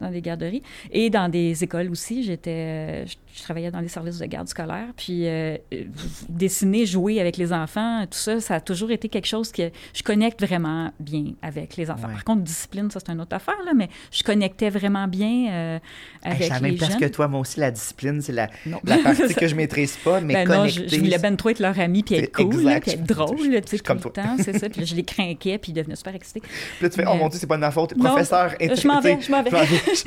dans 0.00 0.10
des 0.10 0.22
garderies. 0.28 0.62
Et 0.90 1.10
dans 1.10 1.28
des 1.28 1.62
écoles 1.66 1.90
aussi, 1.90 2.11
j'étais, 2.20 3.06
je, 3.36 3.42
travaillais 3.42 3.70
dans 3.70 3.80
les 3.80 3.88
services 3.88 4.18
de 4.18 4.26
garde 4.26 4.48
scolaire. 4.48 4.86
Puis 4.96 5.26
euh, 5.26 5.56
euh, 5.72 5.84
dessiner, 6.28 6.86
jouer 6.86 7.20
avec 7.20 7.36
les 7.36 7.52
enfants, 7.52 8.04
tout 8.04 8.18
ça, 8.18 8.40
ça 8.40 8.54
a 8.56 8.60
toujours 8.60 8.90
été 8.90 9.08
quelque 9.08 9.26
chose 9.26 9.50
que 9.52 9.70
je 9.94 10.02
connecte 10.02 10.40
vraiment 10.44 10.92
bien 11.00 11.32
avec 11.42 11.76
les 11.76 11.90
enfants. 11.90 12.08
Ouais. 12.08 12.14
Par 12.14 12.24
contre, 12.24 12.42
discipline, 12.42 12.90
ça 12.90 13.00
c'est 13.04 13.12
une 13.12 13.20
autre 13.20 13.34
affaire, 13.36 13.56
là, 13.64 13.72
mais 13.74 13.88
je 14.10 14.22
connectais 14.22 14.70
vraiment 14.70 15.08
bien 15.08 15.50
euh, 15.52 15.78
Hey, 16.24 16.30
avec 16.32 16.38
je 16.38 16.42
suis 16.44 16.52
à 16.52 16.54
la 16.56 16.60
même 16.60 16.70
les 16.72 16.76
place 16.78 16.90
jeunes. 16.92 17.00
que 17.00 17.06
toi, 17.06 17.28
moi 17.28 17.40
aussi, 17.40 17.58
la 17.60 17.70
discipline, 17.70 18.20
c'est 18.20 18.32
la, 18.32 18.48
la 18.84 18.98
partie 19.04 19.34
que 19.34 19.48
je 19.48 19.54
maîtrise 19.54 19.96
pas, 20.04 20.20
mais 20.20 20.34
Ben 20.34 20.48
non, 20.48 20.66
je, 20.66 20.74
connecter. 20.76 20.96
je 20.96 21.02
voulais 21.02 21.18
ben 21.18 21.36
trop 21.36 21.48
être 21.50 21.58
leur 21.60 21.78
ami 21.80 22.02
puis 22.02 22.14
être 22.16 22.32
cool, 22.34 22.62
là, 22.62 22.80
puis 22.80 22.92
être 22.92 23.04
drôle, 23.04 23.48
là, 23.50 23.60
tu 23.60 23.76
sais, 23.76 23.78
comme 23.82 24.00
tout 24.00 24.08
le 24.08 24.12
toi. 24.14 24.22
temps, 24.24 24.36
c'est 24.42 24.58
ça. 24.58 24.68
Puis 24.72 24.80
là, 24.80 24.86
je 24.86 24.94
les 24.94 25.02
craquais, 25.04 25.58
puis 25.58 25.72
ils 25.72 25.74
devenaient 25.74 25.96
super 25.96 26.14
excités. 26.14 26.40
Puis 26.40 26.50
là, 26.82 26.88
tu 26.90 26.96
fais, 26.96 27.04
oh 27.06 27.12
Mais- 27.12 27.18
mon 27.18 27.28
Dieu, 27.28 27.38
c'est 27.38 27.46
pas 27.46 27.56
de 27.56 27.60
ma 27.60 27.70
faute. 27.70 27.96
Non, 27.96 28.04
Professeur, 28.10 28.54
je 28.60 28.86
m'en 28.88 29.00
vais, 29.00 29.18
je 29.20 29.30
m'en 29.30 29.42
vais. 29.42 29.50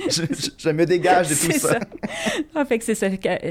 je, 0.10 0.22
je- 0.22 0.50
je 0.58 0.70
me 0.70 0.86
dégage 0.86 1.28
de 1.30 1.34
tout 1.36 1.40
C'est 1.52 1.60
ça. 1.60 1.80
Ah, 2.56 2.66
fait 2.66 2.80
que 2.80 2.84
c'est 2.86 2.96
ça, 2.96 3.10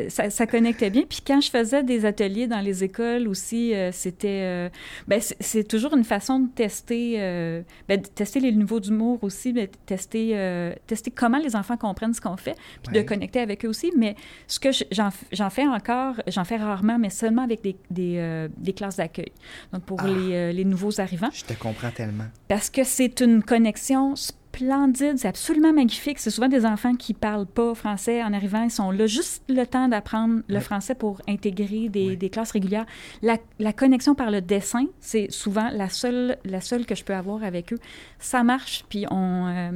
ça. 0.09 0.31
ça 0.31 0.47
connectait 0.47 0.91
bien. 0.91 1.03
Puis 1.09 1.21
quand 1.27 1.41
je 1.41 1.51
faisais 1.51 1.83
des 1.83 2.05
ateliers 2.05 2.47
dans 2.47 2.61
les 2.61 2.85
écoles 2.85 3.29
aussi, 3.29 3.75
euh, 3.75 3.91
c'était... 3.93 4.41
euh, 4.43 4.69
ben, 5.09 5.21
c'est- 5.21 5.65
toujours 5.65 5.97
une 5.97 6.05
façon 6.05 6.41
de 6.41 6.49
tester, 6.49 7.15
euh, 7.19 7.63
ben, 7.89 8.01
de 8.01 8.07
tester 8.07 8.41
les 8.41 8.53
niveaux 8.53 8.81
d'humour 8.81 9.19
aussi, 9.23 9.53
mais 9.53 9.67
de 9.67 9.73
tester, 9.87 10.31
euh, 10.35 10.73
tester 10.87 11.11
comment 11.11 11.39
les 11.39 11.57
enfants 11.57 11.77
comprennent 11.77 12.15
ce 12.15 12.21
qu'on 12.21 12.37
fait, 12.37 12.55
puis 12.83 12.95
Ouais. 12.95 13.03
de 13.03 13.09
connecter 13.09 13.41
avec 13.41 13.65
eux 13.65 13.69
aussi. 13.69 13.93
Mais 13.97 14.15
ce 14.47 14.61
que 14.61 14.73
je- 14.73 14.85
j'en 15.33 15.51
fais 15.51 15.67
encore, 15.67 16.17
j'en 16.27 16.45
fais 16.45 16.57
rarement, 16.57 16.99
mais 16.99 17.11
seulement 17.11 17.43
avec 17.43 17.63
des, 17.63 17.77
des, 17.91 18.17
euh, 18.19 18.49
des 18.57 18.73
classes 18.73 18.97
d'accueil. 18.97 19.33
Donc 19.73 19.83
pour 19.85 20.01
Ah. 20.01 20.07
les, 20.09 20.33
euh, 20.35 20.53
les 20.53 20.65
nouveaux 20.65 21.01
arrivants. 21.01 21.31
Je 21.33 21.45
te 21.45 21.55
comprends 21.55 21.91
tellement. 21.91 22.25
Parce 22.49 22.71
que 22.71 22.85
c'est 22.85 23.21
une 23.21 23.43
connexion 23.43 24.15
splendide, 24.57 25.19
c'est 25.19 25.29
absolument 25.29 25.73
magnifique. 25.73 26.19
C'est 26.19 26.31
souvent 26.31 26.49
des 26.49 26.65
enfants 26.67 26.95
qui 26.95 27.15
parlent 27.15 27.47
pas 27.47 27.75
français 27.75 28.23
en 28.23 28.33
arrivant, 28.33 28.63
ils 28.63 28.71
sont 28.71 28.91
là 28.91 29.07
juste 29.07 29.43
le 29.49 29.65
temps 29.65 29.89
d'apprendre 29.89 30.43
le 30.49 30.55
Ouais. 30.57 30.61
français 30.61 30.95
pour 30.95 31.21
intégrer 31.29 31.89
des, 31.89 32.11
Ouais. 32.11 32.17
des 32.17 32.31
classes 32.31 32.53
régulières. 32.53 32.87
La, 33.23 33.37
la 33.59 33.73
connexion 33.73 34.15
par 34.15 34.31
le 34.31 34.41
dessin, 34.41 34.87
c'est 35.01 35.31
souvent 35.31 35.69
la 35.73 35.89
seule, 35.89 36.37
la 36.45 36.61
seule 36.61 36.87
que 36.87 36.95
je 36.95 37.05
peux 37.05 37.15
avoir 37.15 37.43
avec 37.45 37.73
eux. 37.73 37.79
Ça 38.19 38.43
marche, 38.45 38.85
puis 38.89 39.07
on... 39.11 39.47
euh, 39.49 39.71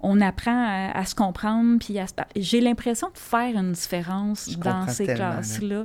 on 0.00 0.20
apprend 0.20 0.54
à, 0.54 0.96
à 0.96 1.04
se 1.06 1.16
comprendre, 1.16 1.78
puis 1.80 1.98
à 1.98 2.06
se 2.06 2.12
J'ai 2.36 2.60
l'impression 2.60 3.08
de 3.12 3.18
faire 3.18 3.56
une 3.58 3.72
différence 3.72 4.48
Je 4.52 4.56
dans 4.56 4.86
ces 4.86 5.06
tellement, 5.06 5.40
là. 5.62 5.82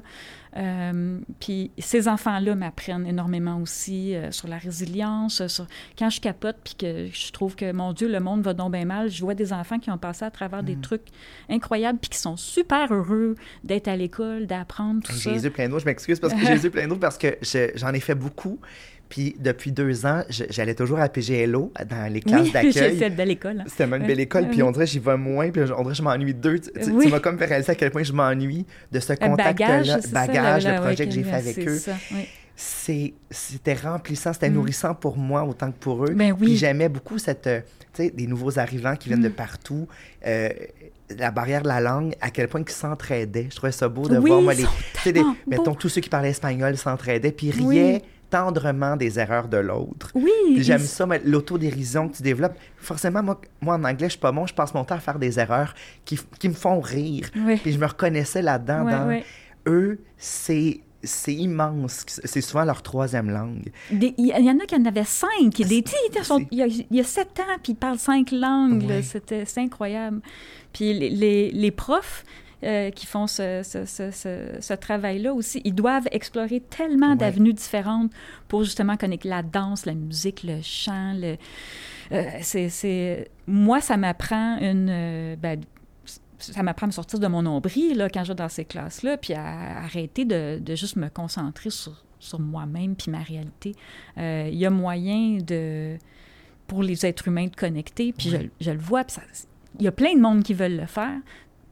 Euh, 0.56 1.20
puis 1.40 1.72
ces 1.80 2.08
enfants-là 2.08 2.54
m'apprennent 2.56 3.08
énormément 3.08 3.58
aussi 3.60 4.16
euh, 4.16 4.32
sur 4.32 4.48
la 4.48 4.58
résilience, 4.58 5.48
sur 5.48 5.66
quand 5.98 6.10
je 6.12 6.22
capote 6.22 6.58
puis 6.64 6.76
que 6.76 7.08
je 7.12 7.32
trouve 7.32 7.56
que 7.56 7.72
mon 7.72 7.92
Dieu 7.94 8.08
le 8.08 8.20
monde 8.20 8.42
va 8.44 8.54
donc 8.54 8.72
bien 8.72 8.86
mal, 8.86 9.10
je 9.10 9.20
vois 9.24 9.34
des 9.34 9.52
enfants 9.52 9.80
qui 9.80 9.90
ont 9.90 9.98
passé 9.98 10.26
à 10.26 10.32
travers 10.32 10.62
Mm. 10.62 10.66
des 10.66 10.76
trucs 10.76 11.08
incroyables 11.50 11.98
puis 12.00 12.10
qui 12.12 12.18
sont 12.20 12.38
super 12.38 12.94
heureux 12.94 13.36
d'être 13.64 13.88
à 13.88 13.96
l'école, 13.96 14.46
d'apprendre 14.46 15.02
tout 15.04 15.12
ça. 15.12 15.30
J'ai 15.30 15.36
les 15.38 15.44
yeux 15.46 15.50
pleins 15.50 15.70
d'eau. 15.70 15.80
Je 15.80 15.86
m'excuse 15.86 16.20
parce 16.20 16.34
que 16.34 16.40
j'ai 16.46 16.54
les 16.54 16.64
yeux 16.66 16.70
pleins 16.70 16.88
d'eau 16.88 16.98
parce 16.98 17.18
que 17.18 17.36
je- 17.42 17.72
j'en 17.76 17.92
ai 17.94 18.00
fait 18.00 18.16
beaucoup. 18.16 18.60
Puis 19.14 19.36
depuis 19.40 19.72
deux 19.72 20.08
ans, 20.08 20.24
j'allais 20.28 20.74
toujours 20.74 20.98
à 21.00 21.08
PGLO 21.08 21.72
dans 21.88 22.12
les 22.12 22.20
classes 22.20 22.42
Oui, 22.46 22.52
d'accueil. 22.52 22.98
j'ai 22.98 23.10
de 23.12 23.22
l'école. 23.22 23.60
hein. 23.60 23.66
C'était 23.68 23.86
même 23.86 24.02
une 24.02 24.08
belle 24.08 24.20
école, 24.22 24.48
puis 24.50 24.64
on 24.64 24.72
dirait 24.72 24.86
que 24.86 24.92
j'y 24.92 24.98
vais 24.98 25.18
moins, 25.18 25.52
puis 25.52 25.62
on 25.62 25.66
dirait 25.66 25.84
que 25.90 25.94
je 25.94 26.02
m'ennuie 26.02 26.34
d'eux. 26.34 26.58
Tu, 26.58 26.90
Oui. 26.90 27.06
tu 27.06 27.12
m'as 27.12 27.20
comme 27.20 27.38
fait 27.38 27.46
réaliser 27.46 27.74
à 27.74 27.76
quel 27.76 27.92
point 27.92 28.02
je 28.02 28.12
m'ennuie 28.12 28.66
de 28.92 29.00
ce 29.00 29.14
contact-là, 29.14 29.68
bagage, 29.68 29.88
ça, 30.02 30.10
bagage, 30.10 30.66
le 30.66 30.76
projet 30.82 31.04
ouais, 31.04 31.08
que 31.10 31.14
j'ai 31.14 31.22
fait 31.24 31.32
avec 31.32 31.60
eux. 31.60 31.78
ça, 31.78 31.92
oui. 32.12 32.26
C'est- 32.56 33.14
C'était 33.30 33.76
remplissant, 33.76 34.34
c'était 34.34 34.50
Mm. 34.50 34.54
nourrissant 34.56 34.96
pour 34.96 35.16
moi 35.16 35.44
autant 35.44 35.72
que 35.72 35.78
pour 35.78 36.06
eux. 36.06 36.14
Ben 36.16 36.32
oui. 36.32 36.48
Puis 36.48 36.58
j'aimais 36.58 36.90
beaucoup 36.90 37.20
cette, 37.20 37.46
euh, 37.46 37.62
tu 37.94 38.06
sais, 38.06 38.10
des 38.10 38.26
nouveaux 38.26 38.58
arrivants 38.58 38.96
qui 38.96 39.10
viennent 39.10 39.20
Mm. 39.20 39.24
de 39.26 39.30
partout. 39.30 39.88
euh, 40.26 40.50
la 41.20 41.30
barrière 41.30 41.62
de 41.62 41.68
la 41.68 41.80
langue, 41.82 42.14
à 42.22 42.32
quel 42.32 42.48
point 42.48 42.64
ils 42.66 42.72
s'entraidaient. 42.72 43.48
Je 43.52 43.56
trouvais 43.58 43.72
ça 43.74 43.88
beau 43.90 44.08
de 44.10 44.18
Oui, 44.18 44.30
voir, 44.32 44.42
moi, 44.42 44.54
les, 44.56 45.12
des- 45.12 45.22
mettons, 45.46 45.76
tous 45.76 45.90
ceux 45.90 46.02
qui 46.02 46.10
parlaient 46.10 46.30
espagnol 46.32 46.76
s'entraidaient, 46.78 47.32
puis 47.34 47.52
riaient 47.52 48.02
Oui. 48.02 48.02
Tendrement 48.34 48.96
des 48.96 49.20
erreurs 49.20 49.48
de 49.48 49.58
l'autre. 49.58 50.10
Oui, 50.16 50.32
Puis 50.56 50.64
j'aime 50.64 50.80
ça, 50.80 51.06
mais 51.06 51.22
l'autodérision 51.24 52.10
que 52.10 52.18
tu 52.18 52.24
développes. 52.24 52.58
Forcément, 52.78 53.22
moi, 53.22 53.40
moi, 53.62 53.76
en 53.76 53.84
anglais, 53.84 54.08
je 54.08 54.14
suis 54.14 54.20
pas 54.20 54.32
bon. 54.32 54.48
Je 54.48 54.56
passe 54.56 54.74
mon 54.74 54.84
temps 54.84 54.96
à 54.96 55.00
faire 55.00 55.20
des 55.20 55.40
erreurs 55.40 55.76
qui, 56.04 56.20
qui 56.40 56.50
me 56.50 56.56
font 56.56 56.80
rire. 56.80 57.30
Oui. 57.36 57.58
Puis 57.58 57.74
je 57.74 57.78
me 57.78 57.86
reconnaissais 57.86 58.42
là-dedans. 58.42 58.86
Ouais, 58.86 58.92
dans 58.92 59.08
ouais. 59.08 59.24
eux, 59.68 60.00
c'est 60.18 60.82
c'est 61.04 61.34
immense. 61.34 62.06
C'est 62.08 62.42
souvent 62.42 62.64
leur 62.64 62.82
troisième 62.82 63.30
langue. 63.30 63.72
Il 63.92 64.14
y, 64.18 64.50
en 64.50 64.58
a 64.58 64.66
qui 64.66 64.76
en 64.76 64.86
avaient 64.86 65.04
cinq. 65.04 65.52
Des, 65.58 65.84
il, 66.50 66.58
y 66.58 66.62
a, 66.62 66.66
il 66.66 66.86
y 66.90 67.00
a 67.00 67.04
sept 67.04 67.40
ans, 67.42 67.58
puis 67.62 67.74
ils 67.74 67.76
parlent 67.76 68.00
cinq 68.00 68.32
langues. 68.32 69.02
C'était 69.02 69.44
incroyable. 69.58 70.22
Puis 70.72 70.94
les, 70.94 71.52
les, 71.52 71.72
profs, 71.72 72.24
euh, 72.64 72.92
qui 72.92 73.06
font 73.06 73.28
ce, 73.28 73.62
ce, 73.64 73.86
ce, 73.86 74.58
ce 74.60 74.74
travail-là 74.74 75.34
aussi, 75.34 75.62
ils 75.64 75.76
doivent 75.76 76.08
explorer 76.12 76.60
tellement 76.62 77.16
d'avenues 77.16 77.54
différentes 77.54 78.12
pour 78.48 78.64
justement 78.64 78.98
connecter 78.98 79.30
la 79.30 79.44
danse, 79.44 79.86
la 79.86 79.94
musique, 79.94 80.44
le 80.44 80.62
chant. 80.62 81.14
Le, 81.14 81.38
euh, 82.12 82.24
c'est, 82.42 83.30
Moi, 83.48 83.82
ça 83.82 83.98
m'apprend 83.98 84.58
une... 84.60 84.90
Euh, 84.90 85.36
ben, 85.36 85.62
ça 86.38 86.62
m'apprend 86.62 86.86
à 86.86 86.88
me 86.88 86.92
sortir 86.92 87.20
de 87.20 87.28
mon 87.28 87.42
nombril 87.42 87.96
là, 87.98 88.10
quand 88.10 88.24
je 88.24 88.30
vais 88.30 88.36
dans 88.36 88.50
ces 88.50 88.66
classes-là, 88.66 89.18
puis 89.18 89.34
à, 89.34 89.78
arrêter 89.84 90.26
de, 90.26 90.60
de, 90.60 90.76
juste 90.76 90.98
me 90.98 91.08
concentrer 91.08 91.70
sur, 91.70 92.04
sur 92.20 92.40
moi-même 92.40 92.96
puis 92.96 93.12
ma 93.12 93.20
réalité. 93.20 93.76
Euh, 94.18 94.50
il 94.52 94.58
y 94.58 94.66
a 94.66 94.70
moyen 94.70 95.38
de 95.38 95.98
pour 96.68 96.84
les 96.84 97.06
êtres 97.06 97.28
humains 97.28 97.48
de 97.48 97.56
connecter, 97.56 98.14
puis 98.14 98.30
je, 98.30 98.38
je, 98.60 98.72
le 98.72 98.80
vois, 98.80 99.04
puis 99.04 99.18
il 99.80 99.86
y 99.86 99.88
a 99.88 99.92
plein 99.92 100.16
de 100.16 100.20
monde 100.20 100.44
qui 100.44 100.54
veulent 100.54 100.78
le 100.78 100.86
faire, 100.86 101.18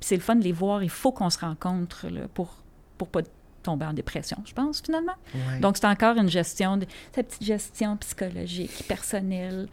c'est 0.02 0.16
le 0.16 0.22
fun 0.22 0.36
de 0.36 0.44
les 0.44 0.52
voir. 0.52 0.84
Il 0.84 0.90
faut 0.90 1.12
qu'on 1.12 1.30
se 1.30 1.40
rencontre 1.40 2.08
là, 2.10 2.28
pour 2.34 2.58
pour 2.98 3.08
pas 3.08 3.22
tomber 3.62 3.86
en 3.86 3.94
dépression, 3.94 4.38
je 4.46 4.54
pense, 4.54 4.82
finalement. 4.82 5.16
Donc, 5.60 5.78
c'est 5.78 5.88
encore 5.88 6.18
une 6.18 6.30
gestion, 6.30 6.78
de, 6.78 6.86
cette 7.14 7.28
petite 7.28 7.44
gestion 7.44 7.98
psychologique, 7.98 8.84
personnelle, 8.88 9.68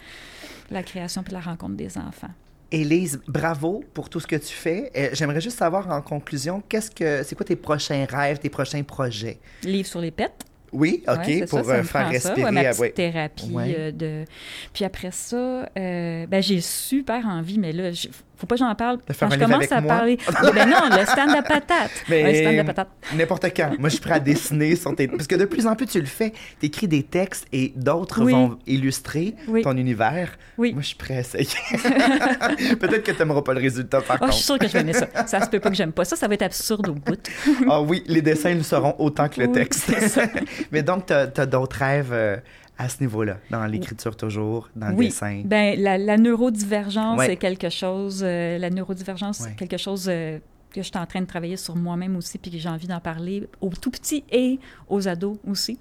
la 0.71 0.83
création 0.83 1.23
puis 1.23 1.33
la 1.33 1.41
rencontre 1.41 1.75
des 1.75 1.99
enfants. 1.99 2.31
Élise, 2.71 3.21
bravo 3.27 3.83
pour 3.95 4.11
tout 4.11 4.21
ce 4.21 4.27
que 4.27 4.37
tu 4.37 4.53
fais. 4.53 4.91
Euh, 4.95 5.09
j'aimerais 5.15 5.41
juste 5.41 5.59
savoir 5.59 5.91
en 5.91 6.03
conclusion, 6.03 6.63
qu'est-ce 6.69 6.91
que 6.91 7.23
c'est 7.23 7.35
quoi 7.35 7.47
tes 7.47 7.57
prochains 7.57 8.05
rêves, 8.05 8.39
tes 8.39 8.51
prochains 8.51 8.83
projets? 8.83 9.39
Livre 9.63 9.89
sur 9.89 10.01
les 10.01 10.11
pets. 10.11 10.45
Oui, 10.71 11.03
OK, 11.09 11.49
pour 11.49 11.65
ça, 11.65 11.77
euh, 11.77 11.83
faire 11.83 12.09
respirer. 12.11 12.43
Ça, 12.43 12.53
ma 12.53 12.65
petite 12.65 12.95
thérapie. 12.95 13.55
Euh, 13.57 13.91
de... 13.91 14.25
Puis 14.75 14.85
après 14.85 15.13
ça, 15.13 15.67
ben, 15.75 16.43
j'ai 16.43 16.61
super 16.61 17.27
envie, 17.27 17.59
mais 17.59 17.73
là, 17.73 17.91
faut 18.39 18.47
pas 18.47 18.55
que 18.55 18.61
j'en 18.61 18.75
parle. 18.75 18.99
Quand 19.19 19.31
je 19.31 19.39
commence 19.39 19.73
à 19.73 19.83
parler. 19.83 20.17
ben 20.55 20.69
non, 20.69 20.97
le 20.97 21.05
stand 21.05 21.31
de 21.31 21.47
patate. 21.47 21.91
Mais 22.09 22.43
stand 22.43 22.57
de 22.57 22.63
patate. 22.63 22.89
N'importe 23.15 23.47
quand. 23.57 23.71
Moi, 23.79 23.89
je 23.89 23.95
suis 23.95 24.01
prêt 24.01 24.15
à 24.15 24.21
dessiner 24.21 24.77
sur 24.77 24.95
tes. 24.95 25.09
Parce 25.09 25.27
que 25.27 25.35
de 25.35 25.45
plus 25.45 25.67
en 25.67 25.75
plus, 25.75 25.87
tu 25.87 25.99
le 25.99 26.07
fais. 26.07 26.33
Tu 26.61 26.67
écris 26.67 26.87
des 26.87 27.03
textes 27.03 27.47
et 27.53 27.73
d'autres 27.75 28.25
vont 28.25 28.59
illustrer 28.67 29.35
ton 29.63 29.77
univers. 29.77 30.39
Oui. 30.57 30.73
Moi, 30.73 30.83
je 30.83 30.89
suis 30.89 30.97
prêt 30.97 31.17
à 31.17 31.21
essayer. 31.21 31.47
Peut-être 32.81 33.03
que 33.03 33.11
tu 33.11 33.19
n'aimeras 33.19 33.43
pas 33.43 33.55
le 33.55 33.61
résultat, 33.61 34.01
par 34.01 34.19
contre. 34.19 34.33
Je 34.33 34.37
suis 34.37 34.47
sûre 34.47 34.59
que 34.59 34.69
je 34.69 34.73
vais 34.73 34.81
aimer 34.81 34.93
ça. 34.93 35.09
Ça 35.27 35.41
se 35.41 35.49
peut 35.49 35.61
pas 35.61 35.71
que 35.71 35.77
j'aime 35.77 35.93
pas 35.93 36.05
ça. 36.05 36.15
Ça 36.15 36.29
va 36.29 36.35
être 36.35 36.43
absurde 36.43 36.89
au 36.89 36.95
bout. 36.95 37.29
ah 37.69 37.83
oui, 37.83 38.05
les 38.07 38.23
dessins 38.23 38.55
le 38.55 38.63
seront 38.63 38.95
autant 38.99 39.29
que 39.29 39.41
le 39.41 39.51
texte. 39.51 39.93
Mais 40.71 40.83
donc, 40.83 41.07
tu 41.07 41.13
as, 41.13 41.47
d'autres 41.47 41.79
rêves. 41.79 42.13
Euh, 42.13 42.37
à 42.79 42.89
ce 42.89 43.01
niveau-là, 43.01 43.39
dans 43.51 43.67
l'écriture 43.67 44.17
toujours, 44.17 44.71
dans 44.77 44.91
le 44.91 44.95
oui. 44.95 45.07
dessin? 45.07 45.43
Ben, 45.45 45.79
la, 45.79 45.99
la 45.99 46.17
neurodivergence, 46.17 47.21
c'est 47.21 47.37
quelque 47.37 47.69
chose, 47.69 48.23
euh, 48.25 48.57
la 48.57 48.71
neurodivergence, 48.71 49.39
c'est 49.39 49.57
quelque 49.57 49.77
chose 49.77 50.07
euh, 50.09 50.39
que 50.71 50.81
je 50.81 50.87
suis 50.87 50.97
en 50.97 51.07
train 51.07 51.21
de 51.21 51.27
travailler 51.27 51.57
sur 51.57 51.75
moi-même 51.75 52.15
aussi, 52.15 52.39
puis 52.39 52.53
que 52.53 52.59
j'ai 52.59 52.69
envie 52.69 52.87
d'en 52.87 53.01
parler 53.01 53.49
aux 53.61 53.71
tout 53.71 53.91
petits 53.91 54.23
et 54.31 54.61
aux 54.89 55.09
ados 55.09 55.39
aussi. 55.45 55.77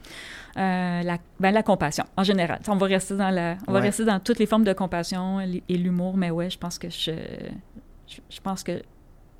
Euh, 0.57 1.03
la, 1.03 1.17
ben, 1.39 1.51
la 1.51 1.61
compassion, 1.61 2.05
en 2.17 2.23
général. 2.23 2.61
On 2.67 2.77
va 2.77 2.87
rester 2.87 3.15
dans 3.15 3.29
la, 3.29 3.57
on 3.67 3.73
va 3.73 3.79
rester 3.79 4.03
dans 4.03 4.19
toutes 4.19 4.39
les 4.39 4.47
formes 4.47 4.63
de 4.63 4.73
compassion 4.73 5.39
et 5.39 5.77
l'humour, 5.77 6.17
mais 6.17 6.31
ouais, 6.31 6.49
je 6.49 6.57
pense 6.57 6.79
que 6.79 6.89
je, 6.89 7.11
je, 8.07 8.17
je 8.27 8.41
pense 8.41 8.63
que 8.63 8.81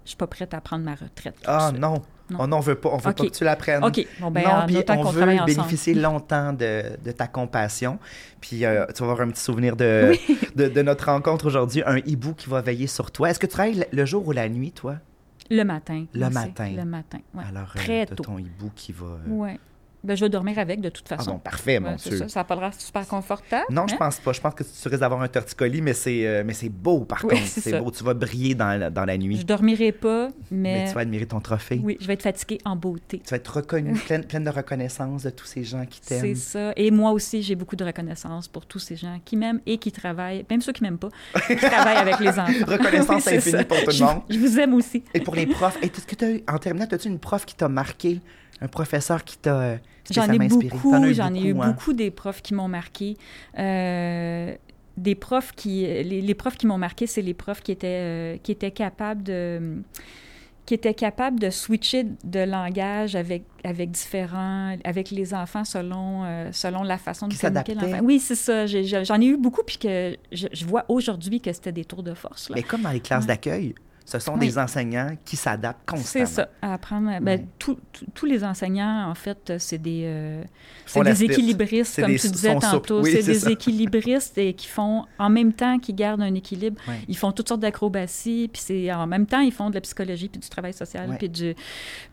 je 0.04 0.10
suis 0.10 0.18
pas 0.18 0.28
prête 0.28 0.54
à 0.54 0.62
prendre 0.62 0.86
ma 0.86 0.94
retraite. 0.94 1.36
Ah 1.46 1.72
non. 1.78 2.04
Non. 2.30 2.40
Oh 2.42 2.48
non, 2.48 2.58
on 2.58 2.62
veut 2.62 2.76
pas, 2.76 2.90
on 2.90 2.98
veut 2.98 3.14
pas 3.14 3.14
que 3.14 3.30
tu 3.30 3.44
l'apprennes. 3.44 3.84
OK. 3.84 4.06
Bon, 4.20 4.32
ben, 4.32 4.44
non, 4.44 4.66
puis 4.66 4.84
on 4.90 5.04
veut 5.04 5.26
bénéficier 5.46 5.94
longtemps 5.94 6.52
de, 6.52 6.84
de, 7.04 7.12
ta 7.12 7.28
compassion. 7.28 8.00
Puis 8.42 8.66
euh, 8.66 8.86
tu 8.94 9.04
vas 9.04 9.12
avoir 9.12 9.22
un 9.28 9.32
petit 9.32 9.42
souvenir 9.42 9.76
de, 9.76 10.14
de, 10.56 10.68
de, 10.68 10.82
notre 10.82 11.06
rencontre 11.06 11.46
aujourd'hui, 11.46 11.84
un 11.86 11.98
hibou 12.06 12.34
qui 12.34 12.50
va 12.50 12.62
veiller 12.62 12.88
sur 12.88 13.12
toi. 13.12 13.30
Est-ce 13.30 13.40
que 13.40 13.46
tu 13.46 13.54
travailles 13.54 13.86
le 13.92 14.06
jour 14.06 14.28
ou 14.28 14.34
la 14.34 14.50
nuit, 14.50 14.72
toi? 14.72 14.96
Le 15.50 15.64
matin. 15.64 16.06
Le 16.14 16.30
matin. 16.30 16.74
Le 16.76 16.86
matin, 16.86 17.20
ouais. 17.34 17.44
Alors, 17.48 17.72
euh, 17.76 17.80
Très 17.80 18.06
de 18.06 18.16
ton 18.16 18.38
hibou 18.38 18.72
qui 18.76 18.92
va... 18.92 19.06
Euh, 19.06 19.30
ouais. 19.30 19.60
Ben, 20.08 20.16
je 20.16 20.24
vais 20.24 20.30
dormir 20.30 20.58
avec 20.58 20.80
de 20.80 20.88
toute 20.88 21.06
façon. 21.06 21.32
Ah 21.32 21.34
bon, 21.34 21.40
parfait, 21.40 21.82
mon 21.82 21.96
Dieu. 21.96 22.18
Ça, 22.18 22.30
ça 22.30 22.44
pas 22.46 22.56
l'air 22.56 22.74
super 22.74 23.06
confortable. 23.06 23.66
Non, 23.70 23.84
je 23.86 23.90
je 23.90 23.96
hein? 23.96 23.98
pense 24.00 24.20
pas. 24.20 24.32
Je 24.32 24.40
pense 24.40 24.54
que 24.54 24.64
tu 24.64 24.88
risques 24.88 25.02
d'avoir 25.02 25.22
un 25.22 25.28
torticolis, 25.28 25.82
mais 25.82 25.94
c'est 25.94 26.26
euh, 26.26 26.44
mais 26.46 26.54
c'est 26.54 26.70
beau 26.70 27.02
par 27.02 27.22
contre. 27.24 27.36
C'est 27.46 27.78
beau. 27.78 27.92
Tu 27.92 28.06
vas 28.06 28.14
briller 28.14 28.56
dans 28.56 28.80
la, 28.80 28.90
dans 28.90 29.04
la 29.04 29.18
nuit. 29.18 29.38
Je 29.38 29.46
dormirai 29.46 29.92
pas, 29.92 30.30
mais... 30.50 30.84
mais... 30.84 30.88
tu 30.88 30.94
vas 30.94 31.02
admirer 31.02 31.26
ton 31.26 31.42
trophée. 31.42 31.82
Oui, 31.84 31.98
je 32.00 32.08
vais 32.08 32.14
être 32.14 32.24
fatiguée 32.24 32.60
en 32.64 32.78
beauté. 32.78 33.20
Tu 33.20 33.30
vas 33.30 33.36
être 33.36 33.58
reconnue, 33.58 33.94
pleine, 34.06 34.24
pleine 34.24 34.46
de 34.46 34.50
reconnaissance 34.50 35.24
de 35.24 35.30
tous 35.30 35.46
ces 35.46 35.66
gens 35.66 35.86
qui 35.86 36.00
t'aiment. 36.00 36.22
C'est 36.22 36.36
ça. 36.36 36.72
Et 36.78 36.90
moi 36.90 37.12
aussi, 37.12 37.42
j'ai 37.42 37.56
beaucoup 37.56 37.76
de 37.76 37.84
reconnaissance 37.84 38.48
pour 38.48 38.66
tous 38.66 38.80
ces 38.80 38.96
gens 38.96 39.20
qui 39.26 39.36
m'aiment 39.36 39.62
et 39.66 39.78
qui 39.78 39.92
travaillent, 39.92 40.46
même 40.50 40.62
ceux 40.62 40.72
qui 40.72 40.84
m'aiment 40.84 40.98
pas, 40.98 41.10
qui 41.48 41.56
travaillent 41.58 41.98
avec 41.98 42.20
les 42.22 42.30
enfants. 42.30 42.66
Reconnaissance 42.66 43.28
infinie 43.28 43.66
pour 43.66 43.78
tout 43.84 43.92
le 43.92 44.06
monde. 44.06 44.22
Je, 44.30 44.40
vous 44.40 44.58
aime 44.58 44.74
aussi. 44.74 45.04
Et 45.14 45.20
pour 45.20 45.36
les 45.36 45.48
profs. 45.48 45.78
Et 45.82 45.88
est-ce 45.88 46.08
que 46.08 46.16
tu 46.16 46.44
en 46.48 46.58
terminant, 46.60 46.88
as-tu 46.90 47.10
une 47.10 47.20
prof 47.20 47.46
qui 47.46 47.56
t'a 47.56 47.68
marqué? 47.68 48.22
Un 48.62 48.68
professeur 48.68 49.24
qui 49.24 49.38
t'a 49.38 49.60
euh, 49.60 49.78
J'en 50.12 50.32
ai 50.32 50.40
beaucoup, 50.48 50.94
j'en 51.14 51.34
ai 51.34 51.42
eu 51.42 51.52
hein? 51.60 51.68
beaucoup 51.68 51.94
des 51.94 52.12
profs 52.12 52.42
qui 52.42 52.54
m'ont 52.54 52.68
marqué. 52.68 53.18
Euh, 53.58 54.56
des 54.96 55.16
profs 55.16 55.52
qui, 55.54 55.86
les, 55.86 56.34
profs 56.34 56.58
qui 56.58 56.66
m'ont 56.66 56.78
marqué, 56.78 57.08
c'est 57.08 57.22
les 57.22 57.34
profs 57.34 57.62
qui 57.62 57.72
étaient, 57.72 57.88
euh, 57.88 58.38
qui 58.42 58.52
étaient 58.52 58.72
capables 58.72 59.24
de 59.24 59.84
qui 60.66 60.74
étaient 60.74 60.94
capables 60.94 61.40
de 61.40 61.50
switcher 61.50 62.06
de 62.26 62.40
langage 62.42 63.16
avec, 63.16 63.44
avec 63.64 63.90
différents, 63.90 64.76
avec 64.84 65.12
les 65.12 65.34
enfants 65.34 65.64
selon, 65.64 66.26
euh, 66.26 66.50
selon 66.52 66.84
la 66.84 66.98
façon 66.98 67.30
de 67.30 67.36
communiquer 67.36 67.74
l'enfant. 67.74 68.00
Oui, 68.04 68.20
c'est 68.20 68.36
ça. 68.36 68.66
J'en 68.66 69.22
ai, 69.22 69.28
eu 69.28 69.38
beaucoup, 69.38 69.64
puis 69.66 69.78
que 69.78 70.18
je, 70.34 70.66
vois 70.66 70.84
aujourd'hui 70.90 71.40
que 71.40 71.54
c'était 71.54 71.72
des 71.72 71.86
tours 71.86 72.04
de 72.04 72.14
force. 72.14 72.50
Là. 72.50 72.56
Mais 72.58 72.64
comme 72.64 72.82
dans 72.82 72.92
les 72.92 73.00
classes 73.00 73.26
d'accueil, 73.26 73.76
ce 74.08 74.20
sont 74.20 74.38
des 74.38 74.58
enseignants 74.58 75.18
qui 75.26 75.36
s'adaptent 75.36 75.86
constamment. 75.86 76.26
C'est 76.26 76.34
ça, 76.34 76.50
à 76.62 76.76
apprendre. 76.76 77.12
Ben, 77.22 77.46
tous 77.60 78.26
les 78.26 78.42
enseignants, 78.46 79.10
en 79.10 79.16
fait, 79.16 79.54
c'est 79.60 79.80
des, 79.80 80.04
euh, 80.06 80.44
des 81.04 81.24
équilibristes, 81.26 82.02
comme 82.02 82.16
tu 82.16 82.30
disais 82.30 82.58
tantôt. 82.58 83.04
c'est 83.04 83.22
des 83.22 83.50
équilibristes 83.50 84.38
et 84.38 84.54
qui 84.54 84.68
font, 84.68 85.04
en 85.20 85.30
même 85.30 85.52
temps 85.52 85.78
qu'ils 85.78 85.96
gardent 85.96 86.22
un 86.22 86.34
équilibre, 86.36 86.82
ils 87.10 87.18
font 87.18 87.34
toutes 87.34 87.50
sortes 87.50 87.60
d'acrobaties, 87.60 88.50
puis 88.52 88.62
c'est 88.64 88.94
en 88.94 89.08
même 89.08 89.26
temps, 89.26 89.42
ils 89.42 89.52
font 89.52 89.70
de 89.70 89.76
la 89.76 89.82
psychologie, 89.82 90.30
puis 90.30 90.40
du 90.40 90.48
travail 90.48 90.74
social, 90.74 91.18
puis 91.20 91.28
du... 91.28 91.54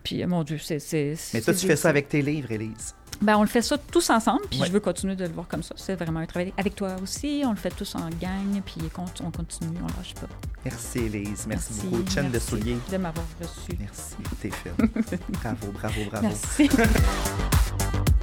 Puis, 0.03 0.25
mon 0.25 0.43
Dieu, 0.43 0.57
c'est... 0.59 1.15
Mais 1.33 1.39
toi, 1.39 1.53
tu 1.53 1.65
fais 1.65 1.77
ça 1.77 1.87
avec 1.87 2.09
tes 2.09 2.21
livres, 2.21 2.51
Élise. 2.51 2.93
Ben, 3.21 3.37
on 3.37 3.41
le 3.41 3.47
fait 3.47 3.61
ça 3.61 3.77
tous 3.77 4.09
ensemble, 4.09 4.41
puis 4.49 4.61
je 4.65 4.71
veux 4.71 4.79
continuer 4.79 5.15
de 5.15 5.25
le 5.25 5.31
voir 5.33 5.47
comme 5.47 5.63
ça. 5.63 5.73
C'est 5.77 5.95
vraiment 5.95 6.19
un 6.19 6.25
travail 6.25 6.53
avec 6.57 6.75
toi 6.75 6.95
aussi. 7.01 7.43
On 7.45 7.51
le 7.51 7.55
fait 7.55 7.69
tous 7.71 7.95
en 7.95 8.09
gang, 8.21 8.61
puis 8.65 8.81
on 9.23 9.31
continue, 9.31 9.77
on 9.81 9.97
lâche 9.97 10.13
pas. 10.15 10.27
Merci, 10.63 10.99
Elise. 10.99 11.45
Merci, 11.47 11.73
beaucoup. 11.85 12.09
Chaîne 12.09 12.31
de 12.31 12.39
souliers. 12.39 12.77
de 12.91 12.97
m'avoir 12.97 13.25
reçu. 13.39 13.77
Merci. 13.79 14.15
T'es 14.41 14.49
fait. 15.07 15.19
bravo, 15.29 15.67
bravo, 15.71 16.01
bravo. 16.09 16.27
Merci. 16.27 16.69